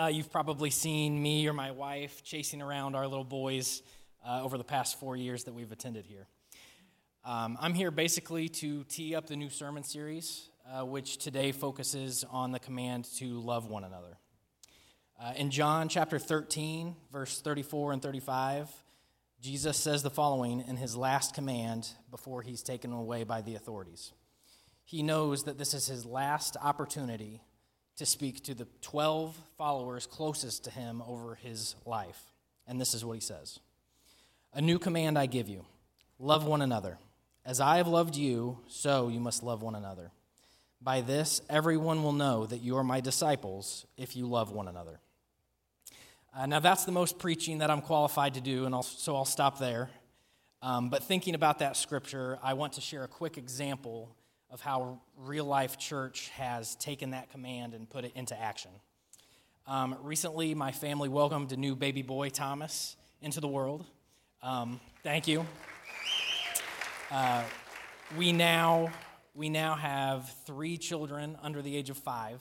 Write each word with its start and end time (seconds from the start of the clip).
Uh, 0.00 0.06
you've 0.06 0.32
probably 0.32 0.70
seen 0.70 1.22
me 1.22 1.46
or 1.46 1.52
my 1.52 1.72
wife 1.72 2.22
chasing 2.24 2.62
around 2.62 2.94
our 2.94 3.06
little 3.06 3.22
boys 3.22 3.82
uh, 4.26 4.42
over 4.42 4.56
the 4.56 4.64
past 4.64 4.98
four 4.98 5.14
years 5.14 5.44
that 5.44 5.52
we've 5.52 5.72
attended 5.72 6.06
here. 6.06 6.26
Um, 7.22 7.58
I'm 7.60 7.74
here 7.74 7.90
basically 7.90 8.48
to 8.48 8.84
tee 8.84 9.14
up 9.14 9.26
the 9.26 9.36
new 9.36 9.50
sermon 9.50 9.82
series, 9.82 10.48
uh, 10.66 10.86
which 10.86 11.18
today 11.18 11.52
focuses 11.52 12.24
on 12.30 12.50
the 12.50 12.58
command 12.58 13.04
to 13.18 13.40
love 13.40 13.66
one 13.66 13.84
another. 13.84 14.16
Uh, 15.20 15.34
in 15.36 15.50
John 15.50 15.90
chapter 15.90 16.18
13, 16.18 16.96
verse 17.12 17.42
34 17.42 17.92
and 17.92 18.00
35, 18.00 18.70
Jesus 19.42 19.76
says 19.76 20.02
the 20.02 20.08
following 20.08 20.64
in 20.66 20.78
his 20.78 20.96
last 20.96 21.34
command 21.34 21.90
before 22.10 22.40
he's 22.40 22.62
taken 22.62 22.90
away 22.90 23.24
by 23.24 23.42
the 23.42 23.54
authorities. 23.54 24.12
He 24.84 25.02
knows 25.02 25.44
that 25.44 25.58
this 25.58 25.74
is 25.74 25.88
his 25.88 26.06
last 26.06 26.56
opportunity 26.62 27.42
to 28.02 28.06
speak 28.06 28.42
to 28.42 28.52
the 28.52 28.66
12 28.80 29.36
followers 29.56 30.08
closest 30.08 30.64
to 30.64 30.70
him 30.72 31.00
over 31.06 31.36
his 31.36 31.76
life. 31.86 32.20
And 32.66 32.80
this 32.80 32.94
is 32.94 33.04
what 33.04 33.12
he 33.12 33.20
says 33.20 33.60
A 34.54 34.60
new 34.60 34.80
command 34.80 35.16
I 35.16 35.26
give 35.26 35.48
you 35.48 35.64
love 36.18 36.44
one 36.44 36.62
another. 36.62 36.98
As 37.46 37.60
I 37.60 37.76
have 37.76 37.86
loved 37.86 38.16
you, 38.16 38.58
so 38.66 39.08
you 39.08 39.20
must 39.20 39.44
love 39.44 39.62
one 39.62 39.76
another. 39.76 40.10
By 40.80 41.00
this, 41.00 41.42
everyone 41.48 42.02
will 42.02 42.12
know 42.12 42.44
that 42.46 42.58
you 42.58 42.76
are 42.76 42.82
my 42.82 43.00
disciples 43.00 43.86
if 43.96 44.16
you 44.16 44.26
love 44.26 44.50
one 44.50 44.66
another. 44.66 44.98
Uh, 46.36 46.46
now, 46.46 46.58
that's 46.58 46.84
the 46.84 46.92
most 46.92 47.20
preaching 47.20 47.58
that 47.58 47.70
I'm 47.70 47.82
qualified 47.82 48.34
to 48.34 48.40
do, 48.40 48.64
and 48.64 48.74
I'll, 48.74 48.82
so 48.82 49.14
I'll 49.14 49.24
stop 49.24 49.60
there. 49.60 49.90
Um, 50.60 50.88
but 50.88 51.04
thinking 51.04 51.36
about 51.36 51.60
that 51.60 51.76
scripture, 51.76 52.38
I 52.42 52.54
want 52.54 52.72
to 52.74 52.80
share 52.80 53.04
a 53.04 53.08
quick 53.08 53.38
example 53.38 54.16
of 54.52 54.60
how 54.60 55.00
real 55.16 55.46
life 55.46 55.78
church 55.78 56.28
has 56.36 56.76
taken 56.76 57.10
that 57.10 57.30
command 57.30 57.72
and 57.72 57.88
put 57.88 58.04
it 58.04 58.12
into 58.14 58.38
action. 58.38 58.70
Um, 59.66 59.96
recently, 60.02 60.54
my 60.54 60.72
family 60.72 61.08
welcomed 61.08 61.50
a 61.52 61.56
new 61.56 61.74
baby 61.74 62.02
boy, 62.02 62.28
Thomas, 62.28 62.96
into 63.22 63.40
the 63.40 63.48
world. 63.48 63.86
Um, 64.42 64.78
thank 65.02 65.26
you. 65.26 65.46
Uh, 67.10 67.44
we 68.16 68.32
now 68.32 68.92
we 69.34 69.48
now 69.48 69.74
have 69.74 70.30
three 70.44 70.76
children 70.76 71.38
under 71.42 71.62
the 71.62 71.74
age 71.74 71.88
of 71.88 71.96
five. 71.96 72.40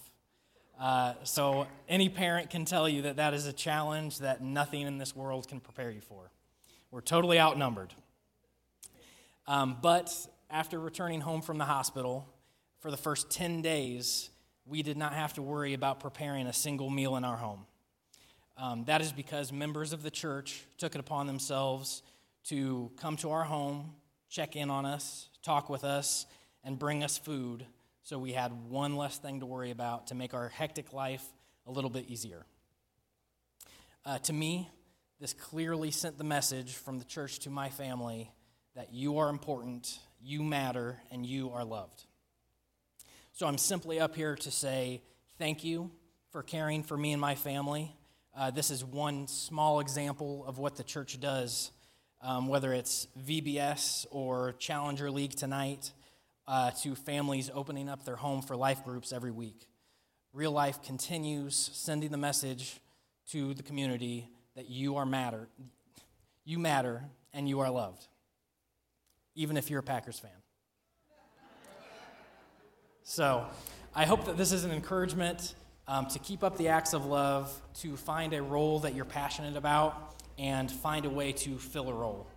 Uh, 0.77 1.13
so 1.23 1.67
any 1.87 2.09
parent 2.09 2.49
can 2.49 2.65
tell 2.65 2.89
you 2.89 3.03
that 3.03 3.15
that 3.15 3.33
is 3.33 3.45
a 3.45 3.53
challenge 3.53 4.19
that 4.19 4.41
nothing 4.43 4.81
in 4.81 4.97
this 4.97 5.15
world 5.15 5.47
can 5.47 5.61
prepare 5.61 5.91
you 5.91 6.01
for. 6.01 6.31
We're 6.89 7.01
totally 7.01 7.39
outnumbered. 7.39 7.93
Um, 9.47 9.77
but 9.81 10.13
after 10.51 10.79
returning 10.79 11.21
home 11.21 11.41
from 11.41 11.57
the 11.57 11.65
hospital, 11.65 12.27
for 12.79 12.91
the 12.91 12.97
first 12.97 13.31
10 13.31 13.61
days, 13.61 14.29
we 14.65 14.83
did 14.83 14.97
not 14.97 15.13
have 15.13 15.33
to 15.33 15.41
worry 15.41 15.73
about 15.73 15.99
preparing 15.99 16.47
a 16.47 16.53
single 16.53 16.89
meal 16.89 17.15
in 17.15 17.23
our 17.23 17.37
home. 17.37 17.65
Um, 18.57 18.83
that 18.85 19.01
is 19.01 19.11
because 19.11 19.51
members 19.51 19.93
of 19.93 20.03
the 20.03 20.11
church 20.11 20.65
took 20.77 20.93
it 20.93 20.99
upon 20.99 21.25
themselves 21.25 22.03
to 22.45 22.91
come 22.97 23.15
to 23.17 23.31
our 23.31 23.43
home, 23.43 23.93
check 24.29 24.55
in 24.55 24.69
on 24.69 24.85
us, 24.85 25.29
talk 25.41 25.69
with 25.69 25.83
us, 25.83 26.25
and 26.63 26.77
bring 26.77 27.03
us 27.03 27.17
food 27.17 27.65
so 28.03 28.19
we 28.19 28.33
had 28.33 28.51
one 28.69 28.97
less 28.97 29.17
thing 29.17 29.39
to 29.39 29.45
worry 29.45 29.71
about 29.71 30.07
to 30.07 30.15
make 30.15 30.33
our 30.33 30.49
hectic 30.49 30.91
life 30.91 31.23
a 31.65 31.71
little 31.71 31.89
bit 31.89 32.05
easier. 32.07 32.45
Uh, 34.05 34.17
to 34.19 34.33
me, 34.33 34.69
this 35.19 35.33
clearly 35.33 35.91
sent 35.91 36.17
the 36.17 36.23
message 36.23 36.73
from 36.73 36.97
the 36.97 37.05
church 37.05 37.39
to 37.39 37.49
my 37.49 37.69
family 37.69 38.31
that 38.75 38.91
you 38.91 39.19
are 39.19 39.29
important 39.29 39.99
you 40.23 40.43
matter, 40.43 40.97
and 41.11 41.25
you 41.25 41.49
are 41.51 41.63
loved. 41.63 42.05
So 43.33 43.47
I'm 43.47 43.57
simply 43.57 43.99
up 43.99 44.15
here 44.15 44.35
to 44.35 44.51
say 44.51 45.01
thank 45.37 45.63
you 45.63 45.91
for 46.31 46.43
caring 46.43 46.83
for 46.83 46.97
me 46.97 47.11
and 47.11 47.19
my 47.19 47.35
family. 47.35 47.95
Uh, 48.37 48.51
this 48.51 48.69
is 48.69 48.85
one 48.85 49.27
small 49.27 49.79
example 49.79 50.45
of 50.45 50.57
what 50.57 50.75
the 50.75 50.83
church 50.83 51.19
does, 51.19 51.71
um, 52.21 52.47
whether 52.47 52.71
it's 52.73 53.07
VBS 53.25 54.05
or 54.11 54.53
Challenger 54.59 55.09
League 55.09 55.35
tonight, 55.35 55.91
uh, 56.47 56.71
to 56.81 56.95
families 56.95 57.49
opening 57.53 57.89
up 57.89 58.05
their 58.05 58.15
home 58.15 58.41
for 58.41 58.55
life 58.55 58.83
groups 58.83 59.11
every 59.11 59.31
week. 59.31 59.67
Real 60.33 60.51
life 60.51 60.81
continues 60.83 61.55
sending 61.73 62.11
the 62.11 62.17
message 62.17 62.79
to 63.29 63.53
the 63.53 63.63
community 63.63 64.29
that 64.55 64.69
you 64.69 64.97
are 64.97 65.05
matter, 65.05 65.47
you 66.45 66.59
matter, 66.59 67.03
and 67.33 67.49
you 67.49 67.59
are 67.59 67.69
loved 67.69 68.07
even 69.35 69.57
if 69.57 69.69
you're 69.69 69.79
a 69.79 69.83
Packers 69.83 70.19
fan. 70.19 70.31
So 73.03 73.45
I 73.95 74.05
hope 74.05 74.25
that 74.25 74.37
this 74.37 74.51
is 74.51 74.63
an 74.63 74.71
encouragement 74.71 75.55
um, 75.87 76.05
to 76.07 76.19
keep 76.19 76.43
up 76.43 76.57
the 76.57 76.69
acts 76.69 76.93
of 76.93 77.05
love, 77.05 77.51
to 77.81 77.97
find 77.97 78.33
a 78.33 78.41
role 78.41 78.79
that 78.79 78.95
you're 78.95 79.05
passionate 79.05 79.57
about, 79.57 80.15
and 80.37 80.71
find 80.71 81.05
a 81.05 81.09
way 81.09 81.31
to 81.33 81.57
fill 81.57 81.89
a 81.89 81.93
role. 81.93 82.27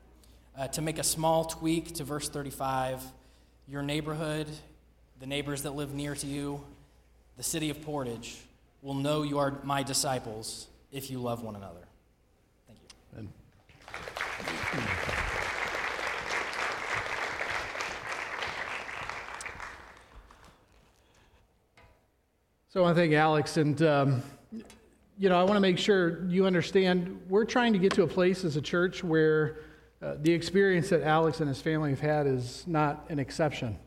Uh, 0.57 0.67
to 0.69 0.83
make 0.83 0.99
a 0.99 1.05
small 1.05 1.45
tweak 1.45 1.95
to 1.95 2.05
verse 2.05 2.29
35, 2.29 3.03
your 3.69 3.83
neighborhood, 3.83 4.49
the 5.21 5.27
neighbors 5.27 5.63
that 5.63 5.75
live 5.75 5.95
near 5.95 6.15
to 6.15 6.27
you, 6.27 6.61
the 7.37 7.43
city 7.43 7.71
of 7.71 7.81
Portage 7.83 8.37
will 8.83 8.95
know 8.95 9.23
you 9.23 9.39
are 9.39 9.59
my 9.63 9.83
disciples 9.83 10.67
if 10.93 11.11
you 11.11 11.19
love 11.19 11.43
one 11.43 11.57
another. 11.57 11.87
Thank 12.67 12.79
you. 12.83 13.29
So 22.75 22.81
I 22.81 22.83
want 22.83 22.97
to 22.97 23.03
thank 23.03 23.13
Alex, 23.13 23.57
and 23.57 23.81
um, 23.83 24.23
you 25.17 25.29
know 25.29 25.39
I 25.39 25.45
want 25.45 25.55
to 25.55 25.61
make 25.61 25.79
sure 25.79 26.27
you 26.27 26.45
understand 26.45 27.21
we're 27.29 27.45
trying 27.45 27.73
to 27.73 27.79
get 27.79 27.93
to 27.93 28.03
a 28.03 28.07
place 28.09 28.45
as 28.45 28.57
a 28.57 28.61
church 28.61 29.05
where 29.05 29.59
uh, 30.03 30.17
the 30.23 30.33
experience 30.33 30.89
that 30.89 31.03
Alex 31.03 31.39
and 31.39 31.49
his 31.49 31.61
family 31.61 31.91
have 31.91 32.01
had 32.01 32.27
is 32.27 32.65
not 32.67 33.07
an 33.11 33.21
exception, 33.21 33.79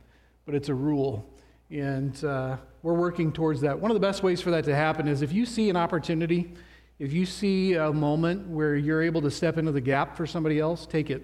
but 0.46 0.56
it's 0.56 0.70
a 0.70 0.74
rule, 0.74 1.29
and 1.70 2.24
uh, 2.24 2.56
we're 2.82 2.94
working 2.94 3.29
towards 3.29 3.60
that. 3.60 3.77
One 3.77 3.91
of 3.91 3.96
the 3.96 4.00
best 4.00 4.24
ways 4.24 4.39
for 4.39 4.51
that 4.51 4.63
to 4.63 4.74
happen 4.74 5.10
is 5.10 5.22
if 5.22 5.34
you 5.34 5.46
see 5.46 5.70
an 5.70 5.75
opportunity, 5.75 6.53
if 6.98 7.12
you 7.12 7.25
see 7.25 7.74
a 7.74 7.91
moment 7.91 8.48
where 8.48 8.77
you're 8.77 9.03
able 9.03 9.22
to 9.24 9.29
step 9.29 9.58
into 9.58 9.74
the 9.74 9.82
gap 9.82 10.15
for 10.15 10.25
somebody 10.25 10.62
else, 10.62 10.86
take 10.86 11.10
it, 11.10 11.24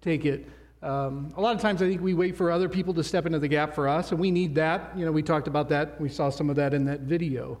take 0.00 0.24
it. 0.24 0.48
Um, 0.82 1.32
a 1.36 1.40
lot 1.40 1.56
of 1.56 1.60
times, 1.60 1.82
I 1.82 1.88
think 1.88 2.00
we 2.00 2.14
wait 2.14 2.36
for 2.36 2.52
other 2.52 2.68
people 2.68 2.94
to 2.94 3.02
step 3.02 3.26
into 3.26 3.38
the 3.38 3.48
gap 3.48 3.74
for 3.74 3.88
us, 3.88 4.12
and 4.12 4.20
we 4.20 4.30
need 4.30 4.54
that. 4.54 4.96
You 4.96 5.04
know, 5.04 5.12
we 5.12 5.22
talked 5.22 5.48
about 5.48 5.68
that. 5.70 6.00
We 6.00 6.08
saw 6.08 6.30
some 6.30 6.48
of 6.50 6.56
that 6.56 6.72
in 6.72 6.84
that 6.84 7.00
video. 7.00 7.58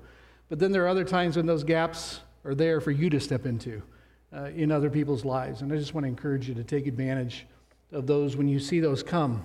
But 0.48 0.58
then 0.58 0.70
there 0.70 0.84
are 0.84 0.88
other 0.88 1.04
times 1.04 1.36
when 1.36 1.46
those 1.46 1.64
gaps 1.64 2.20
are 2.44 2.54
there 2.54 2.80
for 2.80 2.92
you 2.92 3.10
to 3.10 3.18
step 3.18 3.44
into 3.44 3.82
uh, 4.34 4.44
in 4.54 4.70
other 4.70 4.88
people's 4.88 5.24
lives. 5.24 5.62
And 5.62 5.72
I 5.72 5.76
just 5.76 5.94
want 5.94 6.04
to 6.04 6.08
encourage 6.08 6.48
you 6.48 6.54
to 6.54 6.64
take 6.64 6.86
advantage 6.86 7.46
of 7.92 8.06
those 8.06 8.36
when 8.36 8.48
you 8.48 8.60
see 8.60 8.80
those 8.80 9.02
come. 9.02 9.44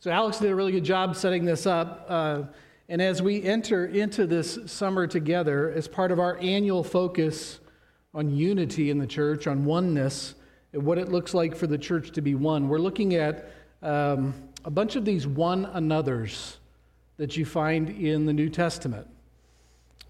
So, 0.00 0.10
Alex 0.10 0.38
did 0.38 0.50
a 0.50 0.54
really 0.54 0.72
good 0.72 0.84
job 0.84 1.16
setting 1.16 1.44
this 1.44 1.66
up. 1.66 2.06
Uh, 2.08 2.42
and 2.88 3.00
as 3.00 3.22
we 3.22 3.42
enter 3.42 3.86
into 3.86 4.26
this 4.26 4.58
summer 4.66 5.06
together, 5.06 5.70
as 5.70 5.88
part 5.88 6.10
of 6.10 6.18
our 6.18 6.36
annual 6.38 6.84
focus 6.84 7.60
on 8.12 8.28
unity 8.28 8.90
in 8.90 8.98
the 8.98 9.06
church, 9.06 9.46
on 9.46 9.64
oneness, 9.64 10.34
what 10.74 10.98
it 10.98 11.08
looks 11.08 11.34
like 11.34 11.54
for 11.54 11.66
the 11.66 11.78
church 11.78 12.10
to 12.12 12.20
be 12.20 12.34
one. 12.34 12.68
We're 12.68 12.78
looking 12.78 13.14
at 13.14 13.50
um, 13.82 14.34
a 14.64 14.70
bunch 14.70 14.96
of 14.96 15.04
these 15.04 15.26
one 15.26 15.66
another's 15.66 16.58
that 17.16 17.36
you 17.36 17.44
find 17.44 17.88
in 17.90 18.26
the 18.26 18.32
New 18.32 18.48
Testament. 18.48 19.06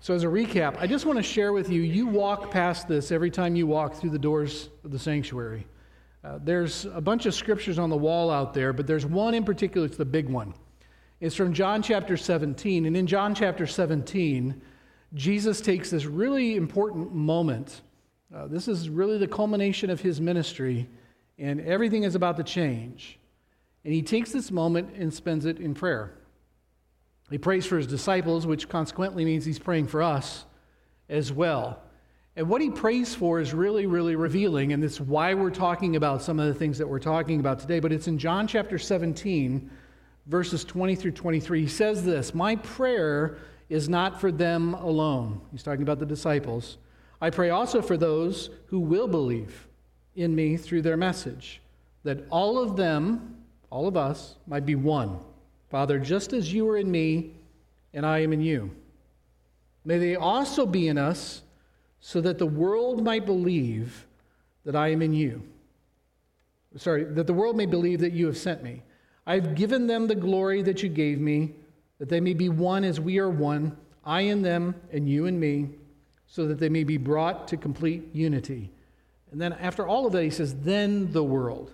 So, 0.00 0.14
as 0.14 0.22
a 0.22 0.28
recap, 0.28 0.76
I 0.78 0.86
just 0.86 1.06
want 1.06 1.16
to 1.18 1.22
share 1.22 1.52
with 1.52 1.70
you 1.70 1.80
you 1.80 2.06
walk 2.06 2.50
past 2.50 2.88
this 2.88 3.10
every 3.10 3.30
time 3.30 3.56
you 3.56 3.66
walk 3.66 3.94
through 3.94 4.10
the 4.10 4.18
doors 4.18 4.68
of 4.84 4.90
the 4.90 4.98
sanctuary. 4.98 5.66
Uh, 6.22 6.38
there's 6.42 6.86
a 6.86 7.00
bunch 7.00 7.26
of 7.26 7.34
scriptures 7.34 7.78
on 7.78 7.90
the 7.90 7.96
wall 7.96 8.30
out 8.30 8.54
there, 8.54 8.72
but 8.72 8.86
there's 8.86 9.04
one 9.04 9.34
in 9.34 9.44
particular, 9.44 9.86
it's 9.86 9.96
the 9.96 10.04
big 10.04 10.28
one. 10.28 10.54
It's 11.20 11.34
from 11.34 11.52
John 11.52 11.82
chapter 11.82 12.16
17. 12.16 12.86
And 12.86 12.96
in 12.96 13.06
John 13.06 13.34
chapter 13.34 13.66
17, 13.66 14.60
Jesus 15.14 15.60
takes 15.60 15.90
this 15.90 16.06
really 16.06 16.56
important 16.56 17.14
moment 17.14 17.82
uh, 18.34 18.48
this 18.48 18.66
is 18.66 18.88
really 18.88 19.16
the 19.16 19.28
culmination 19.28 19.90
of 19.90 20.00
his 20.00 20.20
ministry, 20.20 20.88
and 21.38 21.60
everything 21.60 22.02
is 22.02 22.14
about 22.14 22.36
to 22.36 22.42
change. 22.42 23.18
And 23.84 23.94
he 23.94 24.02
takes 24.02 24.32
this 24.32 24.50
moment 24.50 24.94
and 24.96 25.12
spends 25.12 25.44
it 25.44 25.60
in 25.60 25.74
prayer. 25.74 26.14
He 27.30 27.38
prays 27.38 27.64
for 27.64 27.76
his 27.76 27.86
disciples, 27.86 28.46
which 28.46 28.68
consequently 28.68 29.24
means 29.24 29.44
he's 29.44 29.58
praying 29.58 29.86
for 29.86 30.02
us 30.02 30.46
as 31.08 31.32
well. 31.32 31.80
And 32.36 32.48
what 32.48 32.60
he 32.60 32.70
prays 32.70 33.14
for 33.14 33.38
is 33.38 33.54
really, 33.54 33.86
really 33.86 34.16
revealing, 34.16 34.72
and 34.72 34.82
it's 34.82 35.00
why 35.00 35.34
we're 35.34 35.50
talking 35.50 35.94
about 35.94 36.20
some 36.20 36.40
of 36.40 36.48
the 36.48 36.54
things 36.54 36.78
that 36.78 36.88
we're 36.88 36.98
talking 36.98 37.38
about 37.38 37.60
today. 37.60 37.78
But 37.78 37.92
it's 37.92 38.08
in 38.08 38.18
John 38.18 38.48
chapter 38.48 38.78
17, 38.78 39.70
verses 40.26 40.64
20 40.64 40.96
through 40.96 41.12
23. 41.12 41.60
He 41.60 41.68
says 41.68 42.04
this 42.04 42.34
My 42.34 42.56
prayer 42.56 43.38
is 43.68 43.88
not 43.88 44.20
for 44.20 44.32
them 44.32 44.74
alone. 44.74 45.40
He's 45.52 45.62
talking 45.62 45.82
about 45.82 46.00
the 46.00 46.06
disciples 46.06 46.78
I 47.24 47.30
pray 47.30 47.48
also 47.48 47.80
for 47.80 47.96
those 47.96 48.50
who 48.66 48.78
will 48.78 49.08
believe 49.08 49.66
in 50.14 50.34
me 50.34 50.58
through 50.58 50.82
their 50.82 50.98
message, 50.98 51.62
that 52.02 52.26
all 52.28 52.58
of 52.58 52.76
them, 52.76 53.38
all 53.70 53.88
of 53.88 53.96
us, 53.96 54.36
might 54.46 54.66
be 54.66 54.74
one. 54.74 55.18
Father, 55.70 55.98
just 55.98 56.34
as 56.34 56.52
you 56.52 56.68
are 56.68 56.76
in 56.76 56.90
me 56.90 57.32
and 57.94 58.04
I 58.04 58.18
am 58.18 58.34
in 58.34 58.42
you. 58.42 58.70
May 59.86 59.96
they 59.96 60.16
also 60.16 60.66
be 60.66 60.86
in 60.88 60.98
us, 60.98 61.40
so 61.98 62.20
that 62.20 62.36
the 62.36 62.44
world 62.44 63.02
might 63.02 63.24
believe 63.24 64.06
that 64.66 64.76
I 64.76 64.88
am 64.88 65.00
in 65.00 65.14
you. 65.14 65.42
Sorry, 66.76 67.04
that 67.04 67.26
the 67.26 67.32
world 67.32 67.56
may 67.56 67.64
believe 67.64 68.00
that 68.00 68.12
you 68.12 68.26
have 68.26 68.36
sent 68.36 68.62
me. 68.62 68.82
I've 69.26 69.54
given 69.54 69.86
them 69.86 70.08
the 70.08 70.14
glory 70.14 70.60
that 70.60 70.82
you 70.82 70.90
gave 70.90 71.20
me, 71.20 71.54
that 71.98 72.10
they 72.10 72.20
may 72.20 72.34
be 72.34 72.50
one 72.50 72.84
as 72.84 73.00
we 73.00 73.18
are 73.18 73.30
one, 73.30 73.78
I 74.04 74.20
in 74.20 74.42
them, 74.42 74.74
and 74.92 75.08
you 75.08 75.24
in 75.24 75.40
me, 75.40 75.70
so 76.34 76.48
that 76.48 76.58
they 76.58 76.68
may 76.68 76.82
be 76.82 76.96
brought 76.96 77.46
to 77.46 77.56
complete 77.56 78.12
unity. 78.12 78.68
And 79.30 79.40
then 79.40 79.52
after 79.52 79.86
all 79.86 80.04
of 80.04 80.12
that, 80.14 80.24
he 80.24 80.30
says, 80.30 80.52
Then 80.52 81.12
the 81.12 81.22
world, 81.22 81.72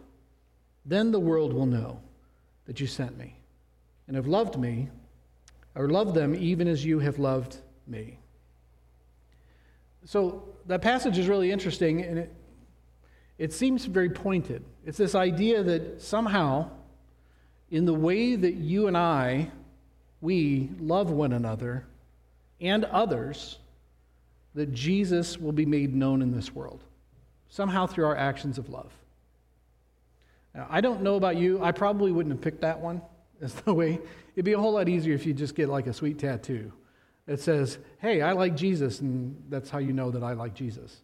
then 0.85 1.13
the 1.13 1.19
world 1.19 1.55
will 1.55 1.65
know 1.65 1.99
that 2.67 2.79
you 2.79 2.87
sent 2.87 3.17
me 3.17 3.37
and 4.07 4.17
have 4.17 4.27
loved 4.27 4.59
me, 4.59 4.91
or 5.75 5.89
loved 5.89 6.15
them 6.15 6.35
even 6.35 6.69
as 6.69 6.85
you 6.85 6.99
have 6.99 7.19
loved 7.19 7.57
me. 7.87 8.19
So 10.05 10.47
that 10.67 10.83
passage 10.83 11.17
is 11.17 11.27
really 11.27 11.51
interesting, 11.51 12.03
and 12.03 12.19
it, 12.19 12.35
it 13.39 13.55
seems 13.55 13.87
very 13.87 14.11
pointed. 14.11 14.63
It's 14.85 14.99
this 14.99 15.15
idea 15.15 15.63
that 15.63 16.03
somehow, 16.03 16.69
in 17.71 17.87
the 17.87 17.95
way 17.95 18.37
that 18.37 18.57
you 18.57 18.89
and 18.89 18.97
I, 18.97 19.53
we 20.21 20.69
love 20.79 21.11
one 21.11 21.33
another 21.33 21.87
and 22.61 22.85
others, 22.85 23.57
that 24.55 24.73
Jesus 24.73 25.39
will 25.39 25.53
be 25.53 25.67
made 25.67 25.95
known 25.95 26.23
in 26.23 26.33
this 26.33 26.55
world, 26.55 26.83
somehow 27.49 27.87
through 27.87 28.07
our 28.07 28.17
actions 28.17 28.59
of 28.59 28.69
love. 28.69 28.93
Now, 30.55 30.67
I 30.69 30.81
don't 30.81 31.03
know 31.03 31.15
about 31.15 31.37
you, 31.37 31.63
I 31.63 31.73
probably 31.73 32.13
wouldn't 32.13 32.35
have 32.35 32.43
picked 32.43 32.63
that 32.63 32.81
one 32.81 33.03
as 33.41 33.55
the 33.55 33.75
way. 33.75 34.01
It'd 34.35 34.45
be 34.45 34.53
a 34.53 34.59
whole 34.59 34.73
lot 34.73 34.89
easier 34.89 35.15
if 35.15 35.27
you 35.27 35.33
just 35.33 35.55
get 35.55 35.69
like 35.69 35.87
a 35.87 35.93
sweet 35.93 36.19
tattoo 36.19 36.73
that 37.27 37.41
says, 37.41 37.79
Hey, 38.01 38.23
I 38.23 38.33
like 38.33 38.57
Jesus, 38.57 39.01
and 39.01 39.41
that's 39.49 39.71
how 39.71 39.79
you 39.79 39.93
know 39.93 40.11
that 40.11 40.23
I 40.23 40.33
like 40.33 40.55
Jesus. 40.55 41.03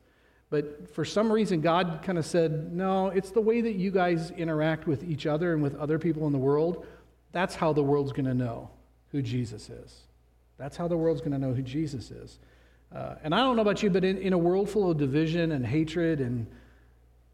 But 0.48 0.94
for 0.94 1.04
some 1.04 1.30
reason, 1.30 1.60
God 1.60 2.00
kind 2.02 2.18
of 2.18 2.26
said, 2.26 2.72
No, 2.72 3.08
it's 3.08 3.30
the 3.30 3.40
way 3.40 3.60
that 3.60 3.74
you 3.74 3.90
guys 3.90 4.30
interact 4.32 4.86
with 4.86 5.04
each 5.04 5.26
other 5.26 5.52
and 5.52 5.62
with 5.62 5.76
other 5.76 5.98
people 5.98 6.26
in 6.26 6.32
the 6.32 6.38
world. 6.38 6.86
That's 7.32 7.54
how 7.54 7.72
the 7.72 7.82
world's 7.82 8.12
going 8.12 8.26
to 8.26 8.34
know 8.34 8.70
who 9.12 9.22
Jesus 9.22 9.68
is. 9.68 10.02
That's 10.58 10.76
how 10.76 10.88
the 10.88 10.96
world's 10.96 11.20
going 11.20 11.32
to 11.32 11.38
know 11.38 11.52
who 11.52 11.62
Jesus 11.62 12.10
is. 12.10 12.38
Uh, 12.94 13.16
and 13.22 13.34
I 13.34 13.38
don't 13.38 13.56
know 13.56 13.62
about 13.62 13.82
you, 13.82 13.90
but 13.90 14.04
in, 14.04 14.18
in 14.18 14.32
a 14.32 14.38
world 14.38 14.70
full 14.70 14.90
of 14.90 14.96
division 14.96 15.52
and 15.52 15.66
hatred 15.66 16.20
and 16.20 16.46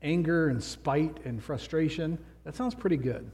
anger 0.02 0.48
and 0.48 0.62
spite 0.62 1.18
and 1.24 1.42
frustration, 1.42 2.18
that 2.44 2.54
sounds 2.56 2.74
pretty 2.74 2.96
good. 2.96 3.30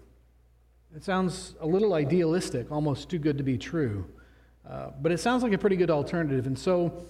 It 0.95 1.05
sounds 1.05 1.55
a 1.61 1.67
little 1.67 1.95
idealistic, 1.95 2.73
almost 2.73 3.09
too 3.09 3.19
good 3.19 3.39
to 3.39 3.45
be 3.45 3.59
true. 3.59 4.07
Uh, 4.69 4.91
but 5.01 5.13
it 5.13 5.19
sounds 5.19 5.43
like 5.43 5.53
a 5.53 5.59
pretty 5.59 5.77
good 5.77 5.91
alternative. 5.91 6.47
And 6.47 6.59
so, 6.59 7.07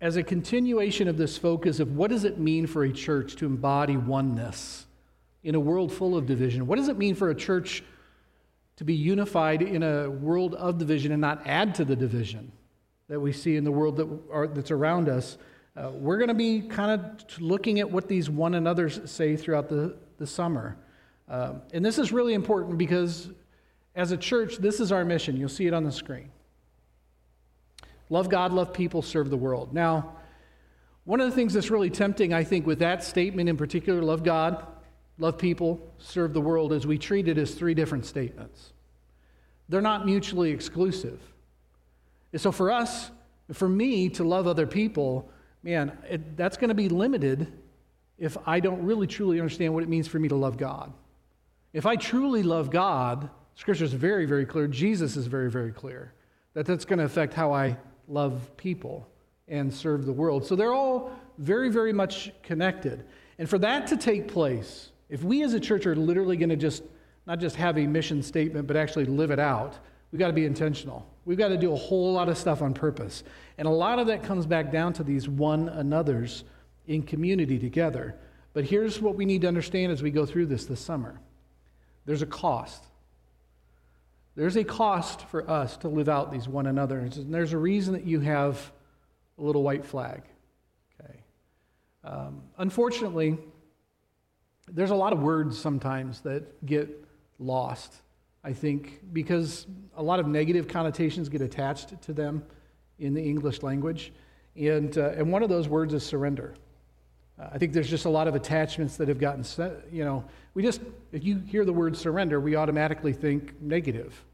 as 0.00 0.16
a 0.16 0.22
continuation 0.22 1.08
of 1.08 1.16
this 1.16 1.38
focus 1.38 1.80
of 1.80 1.96
what 1.96 2.10
does 2.10 2.24
it 2.24 2.38
mean 2.38 2.66
for 2.66 2.84
a 2.84 2.92
church 2.92 3.36
to 3.36 3.46
embody 3.46 3.96
oneness 3.96 4.86
in 5.42 5.54
a 5.54 5.60
world 5.60 5.92
full 5.92 6.16
of 6.16 6.26
division, 6.26 6.66
what 6.66 6.76
does 6.76 6.88
it 6.88 6.98
mean 6.98 7.14
for 7.14 7.30
a 7.30 7.34
church 7.34 7.82
to 8.76 8.84
be 8.84 8.94
unified 8.94 9.62
in 9.62 9.82
a 9.82 10.10
world 10.10 10.54
of 10.54 10.78
division 10.78 11.12
and 11.12 11.20
not 11.20 11.42
add 11.46 11.74
to 11.76 11.84
the 11.84 11.96
division 11.96 12.52
that 13.08 13.20
we 13.20 13.32
see 13.32 13.56
in 13.56 13.64
the 13.64 13.70
world 13.70 13.96
that 13.96 14.08
are, 14.32 14.46
that's 14.46 14.70
around 14.70 15.08
us? 15.08 15.38
Uh, 15.76 15.90
we're 15.92 16.16
going 16.16 16.28
to 16.28 16.34
be 16.34 16.62
kind 16.62 17.00
of 17.00 17.40
looking 17.40 17.80
at 17.80 17.90
what 17.90 18.08
these 18.08 18.30
one 18.30 18.54
another's 18.54 19.10
say 19.10 19.36
throughout 19.36 19.68
the, 19.68 19.96
the 20.18 20.26
summer. 20.26 20.76
Uh, 21.28 21.54
and 21.72 21.84
this 21.84 21.98
is 21.98 22.12
really 22.12 22.34
important 22.34 22.78
because 22.78 23.30
as 23.94 24.12
a 24.12 24.16
church, 24.16 24.56
this 24.58 24.80
is 24.80 24.92
our 24.92 25.04
mission. 25.04 25.36
You'll 25.36 25.48
see 25.48 25.66
it 25.66 25.74
on 25.74 25.84
the 25.84 25.92
screen. 25.92 26.30
Love 28.08 28.28
God, 28.28 28.52
love 28.52 28.72
people, 28.72 29.02
serve 29.02 29.30
the 29.30 29.36
world. 29.36 29.74
Now, 29.74 30.16
one 31.04 31.20
of 31.20 31.28
the 31.28 31.34
things 31.34 31.52
that's 31.52 31.70
really 31.70 31.90
tempting, 31.90 32.32
I 32.32 32.44
think, 32.44 32.66
with 32.66 32.78
that 32.80 33.02
statement 33.02 33.48
in 33.48 33.56
particular, 33.56 34.02
love 34.02 34.22
God, 34.22 34.66
love 35.18 35.38
people, 35.38 35.92
serve 35.98 36.32
the 36.32 36.40
world, 36.40 36.72
is 36.72 36.86
we 36.86 36.98
treat 36.98 37.28
it 37.28 37.38
as 37.38 37.54
three 37.54 37.74
different 37.74 38.06
statements. 38.06 38.72
They're 39.68 39.80
not 39.80 40.06
mutually 40.06 40.50
exclusive. 40.50 41.20
And 42.36 42.40
so 42.42 42.52
for 42.52 42.70
us, 42.70 43.10
for 43.54 43.66
me 43.66 44.10
to 44.10 44.22
love 44.22 44.46
other 44.46 44.66
people, 44.66 45.30
man, 45.62 45.96
it, 46.06 46.36
that's 46.36 46.58
going 46.58 46.68
to 46.68 46.74
be 46.74 46.90
limited 46.90 47.50
if 48.18 48.36
I 48.44 48.60
don't 48.60 48.84
really 48.84 49.06
truly 49.06 49.40
understand 49.40 49.72
what 49.72 49.82
it 49.82 49.88
means 49.88 50.06
for 50.06 50.18
me 50.18 50.28
to 50.28 50.34
love 50.34 50.58
God. 50.58 50.92
If 51.72 51.86
I 51.86 51.96
truly 51.96 52.42
love 52.42 52.68
God, 52.68 53.30
Scripture 53.54 53.84
is 53.84 53.94
very, 53.94 54.26
very 54.26 54.44
clear. 54.44 54.68
Jesus 54.68 55.16
is 55.16 55.28
very, 55.28 55.50
very 55.50 55.72
clear 55.72 56.12
that 56.52 56.66
that's 56.66 56.84
going 56.84 56.98
to 56.98 57.06
affect 57.06 57.32
how 57.32 57.54
I 57.54 57.78
love 58.06 58.54
people 58.58 59.08
and 59.48 59.72
serve 59.72 60.04
the 60.04 60.12
world. 60.12 60.44
So 60.44 60.56
they're 60.56 60.74
all 60.74 61.12
very, 61.38 61.70
very 61.70 61.94
much 61.94 62.32
connected. 62.42 63.06
And 63.38 63.48
for 63.48 63.56
that 63.60 63.86
to 63.86 63.96
take 63.96 64.28
place, 64.28 64.90
if 65.08 65.24
we 65.24 65.42
as 65.42 65.54
a 65.54 65.60
church 65.60 65.86
are 65.86 65.96
literally 65.96 66.36
going 66.36 66.50
to 66.50 66.56
just 66.56 66.82
not 67.24 67.40
just 67.40 67.56
have 67.56 67.78
a 67.78 67.86
mission 67.86 68.22
statement, 68.22 68.66
but 68.66 68.76
actually 68.76 69.06
live 69.06 69.30
it 69.30 69.38
out, 69.38 69.78
we've 70.16 70.20
got 70.20 70.28
to 70.28 70.32
be 70.32 70.46
intentional. 70.46 71.06
We've 71.26 71.36
got 71.36 71.48
to 71.48 71.58
do 71.58 71.74
a 71.74 71.76
whole 71.76 72.14
lot 72.14 72.30
of 72.30 72.38
stuff 72.38 72.62
on 72.62 72.72
purpose. 72.72 73.22
And 73.58 73.68
a 73.68 73.70
lot 73.70 73.98
of 73.98 74.06
that 74.06 74.22
comes 74.22 74.46
back 74.46 74.72
down 74.72 74.94
to 74.94 75.04
these 75.04 75.28
one 75.28 75.68
another's 75.68 76.44
in 76.86 77.02
community 77.02 77.58
together. 77.58 78.14
But 78.54 78.64
here's 78.64 78.98
what 78.98 79.14
we 79.14 79.26
need 79.26 79.42
to 79.42 79.46
understand 79.46 79.92
as 79.92 80.02
we 80.02 80.10
go 80.10 80.24
through 80.24 80.46
this 80.46 80.64
this 80.64 80.80
summer 80.80 81.20
there's 82.06 82.22
a 82.22 82.26
cost. 82.26 82.82
There's 84.36 84.56
a 84.56 84.64
cost 84.64 85.20
for 85.28 85.50
us 85.50 85.76
to 85.78 85.88
live 85.88 86.08
out 86.08 86.32
these 86.32 86.48
one 86.48 86.66
another's. 86.66 87.18
And 87.18 87.34
there's 87.34 87.52
a 87.52 87.58
reason 87.58 87.92
that 87.92 88.06
you 88.06 88.20
have 88.20 88.72
a 89.38 89.42
little 89.42 89.62
white 89.62 89.84
flag. 89.84 90.22
Okay. 90.98 91.18
Um, 92.04 92.40
unfortunately, 92.56 93.36
there's 94.66 94.92
a 94.92 94.96
lot 94.96 95.12
of 95.12 95.20
words 95.20 95.58
sometimes 95.58 96.22
that 96.22 96.64
get 96.64 97.04
lost, 97.38 98.00
I 98.46 98.52
think, 98.52 99.00
because 99.12 99.66
a 99.96 100.02
lot 100.02 100.20
of 100.20 100.28
negative 100.28 100.68
connotations 100.68 101.28
get 101.28 101.40
attached 101.40 102.00
to 102.02 102.12
them 102.12 102.44
in 103.00 103.12
the 103.12 103.20
English 103.20 103.64
language. 103.64 104.12
And, 104.54 104.96
uh, 104.96 105.08
and 105.16 105.32
one 105.32 105.42
of 105.42 105.48
those 105.48 105.68
words 105.68 105.92
is 105.92 106.06
surrender. 106.06 106.54
Uh, 107.40 107.48
I 107.52 107.58
think 107.58 107.72
there's 107.72 107.90
just 107.90 108.04
a 108.04 108.08
lot 108.08 108.28
of 108.28 108.36
attachments 108.36 108.98
that 108.98 109.08
have 109.08 109.18
gotten, 109.18 109.42
set, 109.42 109.92
you 109.92 110.04
know, 110.04 110.24
we 110.54 110.62
just, 110.62 110.80
if 111.10 111.24
you 111.24 111.40
hear 111.40 111.64
the 111.64 111.72
word 111.72 111.96
surrender, 111.96 112.38
we 112.38 112.54
automatically 112.54 113.12
think 113.12 113.60
negative. 113.60 114.24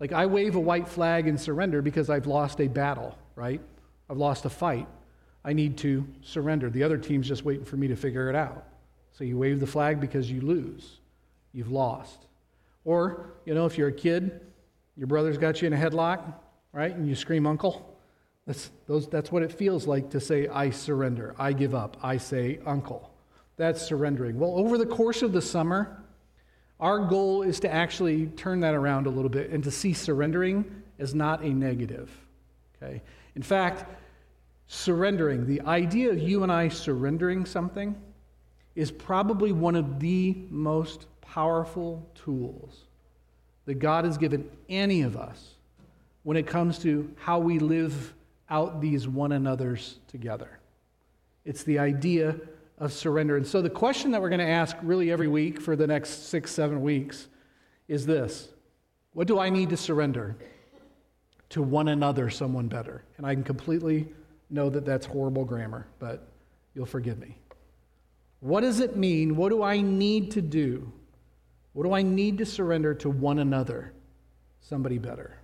Like 0.00 0.12
I 0.12 0.24
wave 0.24 0.54
a 0.54 0.60
white 0.60 0.88
flag 0.88 1.28
and 1.28 1.38
surrender 1.38 1.82
because 1.82 2.08
I've 2.08 2.26
lost 2.26 2.62
a 2.62 2.68
battle, 2.68 3.18
right? 3.36 3.60
I've 4.08 4.16
lost 4.16 4.46
a 4.46 4.50
fight. 4.50 4.88
I 5.44 5.52
need 5.52 5.76
to 5.78 6.08
surrender. 6.22 6.70
The 6.70 6.84
other 6.84 6.96
team's 6.96 7.28
just 7.28 7.44
waiting 7.44 7.66
for 7.66 7.76
me 7.76 7.88
to 7.88 7.96
figure 7.96 8.30
it 8.30 8.34
out. 8.34 8.64
So 9.12 9.24
you 9.24 9.36
wave 9.36 9.60
the 9.60 9.66
flag 9.66 10.00
because 10.00 10.30
you 10.30 10.40
lose. 10.40 11.00
You've 11.52 11.70
lost. 11.70 12.24
Or, 12.88 13.34
you 13.44 13.52
know, 13.52 13.66
if 13.66 13.76
you're 13.76 13.88
a 13.88 13.92
kid, 13.92 14.40
your 14.96 15.08
brother's 15.08 15.36
got 15.36 15.60
you 15.60 15.66
in 15.66 15.74
a 15.74 15.76
headlock, 15.76 16.22
right? 16.72 16.96
And 16.96 17.06
you 17.06 17.14
scream, 17.14 17.46
Uncle. 17.46 17.94
That's, 18.46 18.70
those, 18.86 19.06
that's 19.08 19.30
what 19.30 19.42
it 19.42 19.52
feels 19.52 19.86
like 19.86 20.08
to 20.08 20.20
say, 20.20 20.48
I 20.48 20.70
surrender, 20.70 21.34
I 21.38 21.52
give 21.52 21.74
up, 21.74 21.98
I 22.02 22.16
say, 22.16 22.60
Uncle. 22.64 23.12
That's 23.58 23.82
surrendering. 23.82 24.38
Well, 24.38 24.56
over 24.56 24.78
the 24.78 24.86
course 24.86 25.20
of 25.20 25.34
the 25.34 25.42
summer, 25.42 26.02
our 26.80 27.00
goal 27.00 27.42
is 27.42 27.60
to 27.60 27.70
actually 27.70 28.28
turn 28.28 28.60
that 28.60 28.74
around 28.74 29.06
a 29.06 29.10
little 29.10 29.28
bit 29.28 29.50
and 29.50 29.62
to 29.64 29.70
see 29.70 29.92
surrendering 29.92 30.64
as 30.98 31.14
not 31.14 31.42
a 31.42 31.50
negative. 31.50 32.10
Okay? 32.82 33.02
In 33.34 33.42
fact, 33.42 33.84
surrendering, 34.66 35.46
the 35.46 35.60
idea 35.60 36.08
of 36.10 36.18
you 36.18 36.42
and 36.42 36.50
I 36.50 36.68
surrendering 36.68 37.44
something, 37.44 37.94
is 38.74 38.90
probably 38.90 39.52
one 39.52 39.76
of 39.76 40.00
the 40.00 40.38
most 40.48 41.06
powerful 41.32 42.08
tools 42.14 42.84
that 43.66 43.74
God 43.74 44.04
has 44.04 44.16
given 44.16 44.50
any 44.68 45.02
of 45.02 45.16
us 45.16 45.54
when 46.22 46.36
it 46.36 46.46
comes 46.46 46.78
to 46.80 47.10
how 47.16 47.38
we 47.38 47.58
live 47.58 48.14
out 48.50 48.80
these 48.80 49.06
one 49.06 49.32
another's 49.32 49.98
together. 50.08 50.58
It's 51.44 51.62
the 51.64 51.78
idea 51.78 52.36
of 52.78 52.92
surrender. 52.92 53.36
And 53.36 53.46
so, 53.46 53.60
the 53.60 53.70
question 53.70 54.10
that 54.12 54.22
we're 54.22 54.30
going 54.30 54.40
to 54.40 54.48
ask 54.48 54.76
really 54.82 55.10
every 55.10 55.28
week 55.28 55.60
for 55.60 55.76
the 55.76 55.86
next 55.86 56.28
six, 56.28 56.50
seven 56.50 56.82
weeks 56.82 57.28
is 57.88 58.06
this 58.06 58.48
What 59.12 59.26
do 59.26 59.38
I 59.38 59.50
need 59.50 59.70
to 59.70 59.76
surrender 59.76 60.36
to 61.50 61.62
one 61.62 61.88
another, 61.88 62.30
someone 62.30 62.68
better? 62.68 63.04
And 63.16 63.26
I 63.26 63.34
can 63.34 63.44
completely 63.44 64.08
know 64.50 64.70
that 64.70 64.86
that's 64.86 65.04
horrible 65.04 65.44
grammar, 65.44 65.86
but 65.98 66.26
you'll 66.74 66.86
forgive 66.86 67.18
me. 67.18 67.36
What 68.40 68.60
does 68.60 68.80
it 68.80 68.96
mean? 68.96 69.36
What 69.36 69.50
do 69.50 69.62
I 69.62 69.80
need 69.80 70.30
to 70.32 70.42
do? 70.42 70.92
What 71.72 71.84
do 71.84 71.92
I 71.92 72.02
need 72.02 72.38
to 72.38 72.46
surrender 72.46 72.94
to 72.94 73.10
one 73.10 73.38
another, 73.38 73.92
somebody 74.60 74.98
better? 74.98 75.38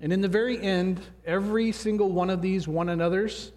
And 0.00 0.12
in 0.12 0.20
the 0.20 0.28
very 0.28 0.60
end, 0.60 1.00
every 1.24 1.72
single 1.72 2.10
one 2.10 2.30
of 2.30 2.42
these 2.42 2.68
one 2.68 2.88
another's 2.88 3.52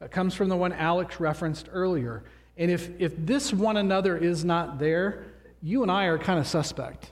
uh, 0.00 0.08
comes 0.08 0.34
from 0.34 0.48
the 0.48 0.56
one 0.56 0.72
Alex 0.72 1.20
referenced 1.20 1.68
earlier. 1.72 2.22
And 2.56 2.70
if, 2.70 2.90
if 3.00 3.14
this 3.16 3.52
one 3.52 3.76
another 3.76 4.16
is 4.16 4.44
not 4.44 4.78
there, 4.78 5.24
you 5.62 5.82
and 5.82 5.90
I 5.90 6.04
are 6.04 6.18
kind 6.18 6.38
of 6.38 6.46
suspect 6.46 7.10